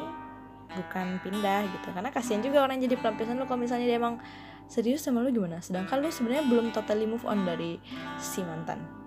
bukan 0.72 1.20
pindah 1.20 1.64
gitu. 1.68 1.88
Karena 1.92 2.08
kasihan 2.12 2.40
juga 2.40 2.64
orang 2.64 2.80
jadi 2.80 2.96
pelampiasan 2.96 3.36
lu 3.40 3.44
kalau 3.48 3.60
misalnya 3.64 3.88
dia 3.88 3.96
emang 4.00 4.20
serius 4.66 5.04
sama 5.04 5.20
lu 5.20 5.32
gimana? 5.32 5.60
Sedangkan 5.60 6.00
lu 6.00 6.08
sebenarnya 6.08 6.44
belum 6.48 6.72
totally 6.72 7.04
move 7.04 7.24
on 7.28 7.44
dari 7.44 7.80
si 8.16 8.40
mantan 8.42 9.05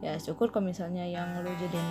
ya 0.00 0.16
syukur 0.16 0.48
kalau 0.48 0.68
misalnya 0.68 1.04
yang 1.04 1.28
lu 1.44 1.52
jadiin 1.60 1.88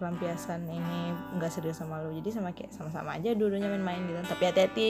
pelampiasan 0.00 0.66
ini 0.66 1.14
nggak 1.38 1.52
serius 1.52 1.78
sama 1.80 2.02
lu. 2.02 2.12
Jadi 2.18 2.34
sama 2.34 2.50
kayak 2.50 2.74
sama-sama 2.74 3.14
aja 3.14 3.32
dulunya 3.36 3.68
main-main 3.70 4.02
gitu. 4.04 4.20
Tapi 4.26 4.42
hati-hati 4.50 4.88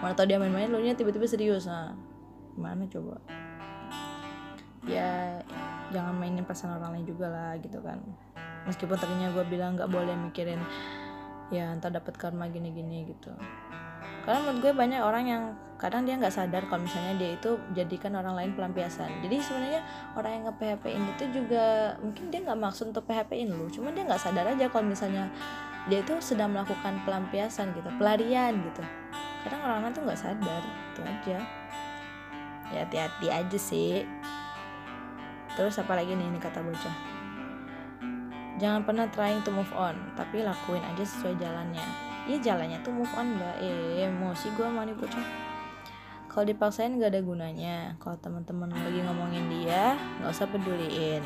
mana 0.00 0.16
tau 0.16 0.24
dia 0.24 0.40
main-main 0.40 0.70
lu 0.70 0.80
nya 0.80 0.96
tiba-tiba 0.96 1.28
serius. 1.28 1.68
Nah 1.68 1.92
gimana 2.56 2.88
coba? 2.88 3.20
Ya 4.86 5.42
jangan 5.92 6.14
mainin 6.16 6.46
perasaan 6.46 6.78
orang 6.80 6.98
lain 6.98 7.06
juga 7.06 7.26
lah 7.28 7.52
gitu 7.60 7.82
kan. 7.84 8.00
Meskipun 8.66 8.96
tadinya 8.98 9.30
gue 9.30 9.44
bilang 9.46 9.78
nggak 9.78 9.90
boleh 9.90 10.14
mikirin 10.18 10.58
ya 11.54 11.70
entar 11.70 11.94
dapat 11.94 12.18
karma 12.18 12.50
gini-gini 12.50 13.06
gitu 13.06 13.30
karena 14.26 14.42
menurut 14.42 14.58
gue 14.58 14.72
banyak 14.74 15.00
orang 15.06 15.24
yang 15.30 15.42
kadang 15.78 16.02
dia 16.02 16.18
nggak 16.18 16.34
sadar 16.34 16.66
kalau 16.66 16.82
misalnya 16.82 17.14
dia 17.14 17.30
itu 17.38 17.54
jadikan 17.76 18.10
orang 18.18 18.34
lain 18.34 18.50
pelampiasan. 18.58 19.22
Jadi 19.22 19.36
sebenarnya 19.38 19.80
orang 20.18 20.30
yang 20.34 20.42
nge 20.50 20.54
PHP 20.58 20.84
in 20.90 21.04
itu 21.14 21.24
juga 21.30 21.64
mungkin 22.02 22.24
dia 22.34 22.40
nggak 22.42 22.58
maksud 22.58 22.90
untuk 22.90 23.06
PHP 23.06 23.46
in 23.46 23.54
lu 23.54 23.70
cuma 23.70 23.94
dia 23.94 24.02
nggak 24.02 24.18
sadar 24.18 24.50
aja 24.50 24.66
kalau 24.66 24.88
misalnya 24.88 25.30
dia 25.86 26.02
itu 26.02 26.18
sedang 26.18 26.50
melakukan 26.50 26.98
pelampiasan 27.06 27.70
gitu 27.76 27.86
pelarian 28.02 28.58
gitu. 28.66 28.82
Kadang 29.46 29.62
orang-orang 29.62 29.94
tuh 29.94 30.02
nggak 30.02 30.18
sadar 30.18 30.62
itu 30.66 31.00
aja. 31.06 31.38
Ya 32.74 32.82
hati-hati 32.82 33.26
aja 33.30 33.58
sih. 33.60 34.02
Terus 35.54 35.78
apa 35.78 35.94
lagi 35.94 36.18
nih 36.18 36.26
ini 36.26 36.42
kata 36.42 36.66
bocah? 36.66 36.96
Jangan 38.56 38.88
pernah 38.88 39.06
trying 39.12 39.44
to 39.44 39.52
move 39.52 39.70
on, 39.76 39.94
tapi 40.16 40.40
lakuin 40.40 40.80
aja 40.80 41.04
sesuai 41.04 41.36
jalannya. 41.36 42.05
Iya 42.26 42.38
jalannya 42.42 42.82
tuh 42.82 42.90
move 42.90 43.14
on 43.14 43.38
mbak. 43.38 43.62
Eh 43.62 44.02
emosi 44.10 44.50
gue 44.58 44.66
mau 44.66 44.82
nih 44.82 44.98
bocah. 44.98 45.26
Kalau 46.26 46.44
dipaksain 46.44 46.98
gak 46.98 47.14
ada 47.14 47.22
gunanya. 47.22 47.94
Kalau 48.02 48.18
teman-teman 48.18 48.68
lagi 48.68 49.00
ngomongin 49.06 49.46
dia, 49.48 49.94
nggak 50.20 50.34
usah 50.34 50.50
peduliin. 50.50 51.22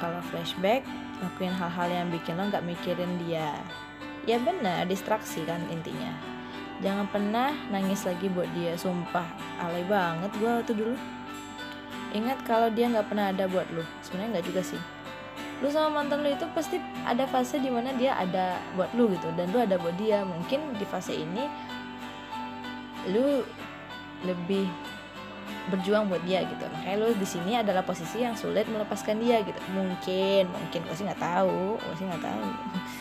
Kalau 0.00 0.22
flashback, 0.30 0.86
lakuin 1.20 1.52
hal-hal 1.52 1.88
yang 1.90 2.08
bikin 2.08 2.40
lo 2.40 2.48
nggak 2.48 2.64
mikirin 2.64 3.20
dia. 3.26 3.52
Ya 4.24 4.40
benar, 4.40 4.88
distraksi 4.88 5.44
kan 5.44 5.60
intinya. 5.68 6.14
Jangan 6.80 7.04
pernah 7.12 7.52
nangis 7.68 8.08
lagi 8.08 8.32
buat 8.32 8.48
dia, 8.56 8.78
sumpah. 8.80 9.28
Alay 9.60 9.84
banget 9.84 10.30
gue 10.40 10.48
waktu 10.48 10.72
dulu. 10.72 10.96
Ingat 12.16 12.46
kalau 12.48 12.72
dia 12.72 12.88
nggak 12.88 13.12
pernah 13.12 13.28
ada 13.28 13.44
buat 13.50 13.68
lo. 13.74 13.84
Sebenarnya 14.00 14.40
nggak 14.40 14.46
juga 14.48 14.62
sih 14.64 15.03
lu 15.62 15.70
sama 15.70 16.02
mantan 16.02 16.26
lu 16.26 16.32
itu 16.32 16.42
pasti 16.56 16.82
ada 17.06 17.28
fase 17.30 17.62
di 17.62 17.70
mana 17.70 17.94
dia 17.94 18.18
ada 18.18 18.58
buat 18.74 18.90
lu 18.96 19.12
gitu. 19.14 19.30
Dan 19.38 19.54
lu 19.54 19.62
ada 19.62 19.78
buat 19.78 19.94
dia. 19.94 20.26
Mungkin 20.26 20.74
di 20.74 20.86
fase 20.88 21.14
ini 21.14 21.46
lu 23.12 23.44
lebih 24.24 24.66
berjuang 25.70 26.10
buat 26.10 26.22
dia 26.26 26.42
gitu. 26.44 26.64
Makanya 26.66 26.96
lu 27.06 27.08
di 27.14 27.26
sini 27.28 27.60
adalah 27.60 27.86
posisi 27.86 28.24
yang 28.24 28.34
sulit 28.34 28.66
melepaskan 28.66 29.22
dia 29.22 29.44
gitu. 29.46 29.60
Mungkin 29.70 30.50
mungkin. 30.50 30.80
Gue 30.82 30.96
sih 30.96 31.06
nggak 31.06 31.22
tahu. 31.22 31.78
Gue 31.78 31.94
sih 31.96 32.06
nggak 32.08 32.24
tahu. 32.24 32.44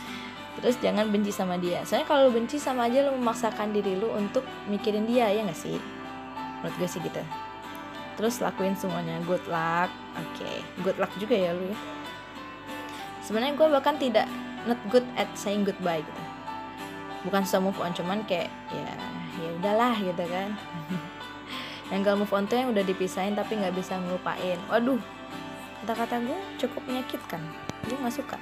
Terus 0.61 0.75
jangan 0.79 1.09
benci 1.09 1.33
sama 1.33 1.57
dia. 1.57 1.81
Soalnya 1.83 2.07
kalau 2.07 2.29
lu 2.29 2.37
benci 2.37 2.61
sama 2.61 2.85
aja 2.87 3.09
lu 3.09 3.17
memaksakan 3.17 3.73
diri 3.73 3.97
lu 3.97 4.13
untuk 4.13 4.45
mikirin 4.69 5.09
dia 5.09 5.27
ya 5.33 5.41
nggak 5.41 5.57
sih? 5.57 5.81
Menurut 6.61 6.75
gue 6.77 6.87
sih 6.87 7.01
gitu. 7.01 7.19
Terus 8.13 8.39
lakuin 8.39 8.77
semuanya. 8.77 9.19
Good 9.25 9.43
luck. 9.49 9.89
Oke. 10.13 10.45
Okay. 10.45 10.57
good 10.85 10.95
luck 11.01 11.09
juga 11.17 11.33
ya 11.33 11.51
lu 11.51 11.65
ya 11.67 12.02
sebenarnya 13.23 13.55
gue 13.55 13.67
bahkan 13.71 13.95
tidak 13.97 14.27
not 14.67 14.79
good 14.91 15.03
at 15.15 15.27
saying 15.33 15.63
goodbye 15.63 16.03
gitu. 16.03 16.23
Bukan 17.23 17.43
so 17.47 17.63
move 17.63 17.79
on 17.79 17.95
cuman 17.95 18.23
kayak 18.27 18.51
ya 18.71 18.91
ya 19.39 19.49
udahlah 19.59 19.95
gitu 19.95 20.23
kan. 20.27 20.51
Yang 21.91 21.99
gak 22.09 22.17
move 22.25 22.33
on 22.33 22.45
tuh 22.47 22.57
yang 22.57 22.73
udah 22.73 22.81
dipisahin 22.81 23.37
tapi 23.37 23.59
nggak 23.59 23.75
bisa 23.75 23.99
ngelupain. 23.99 24.57
Waduh 24.71 24.97
kata-kata 25.83 26.25
gue 26.25 26.39
cukup 26.63 26.81
menyakitkan. 26.89 27.43
Gue 27.85 27.97
nggak 27.99 28.17
suka. 28.17 28.39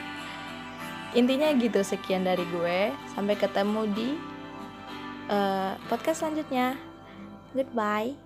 Intinya 1.20 1.52
gitu 1.54 1.84
sekian 1.84 2.24
dari 2.26 2.42
gue. 2.48 2.90
Sampai 3.12 3.38
ketemu 3.38 3.86
di 3.92 4.08
uh, 5.30 5.78
podcast 5.86 6.24
selanjutnya. 6.26 6.74
Goodbye 7.54 8.23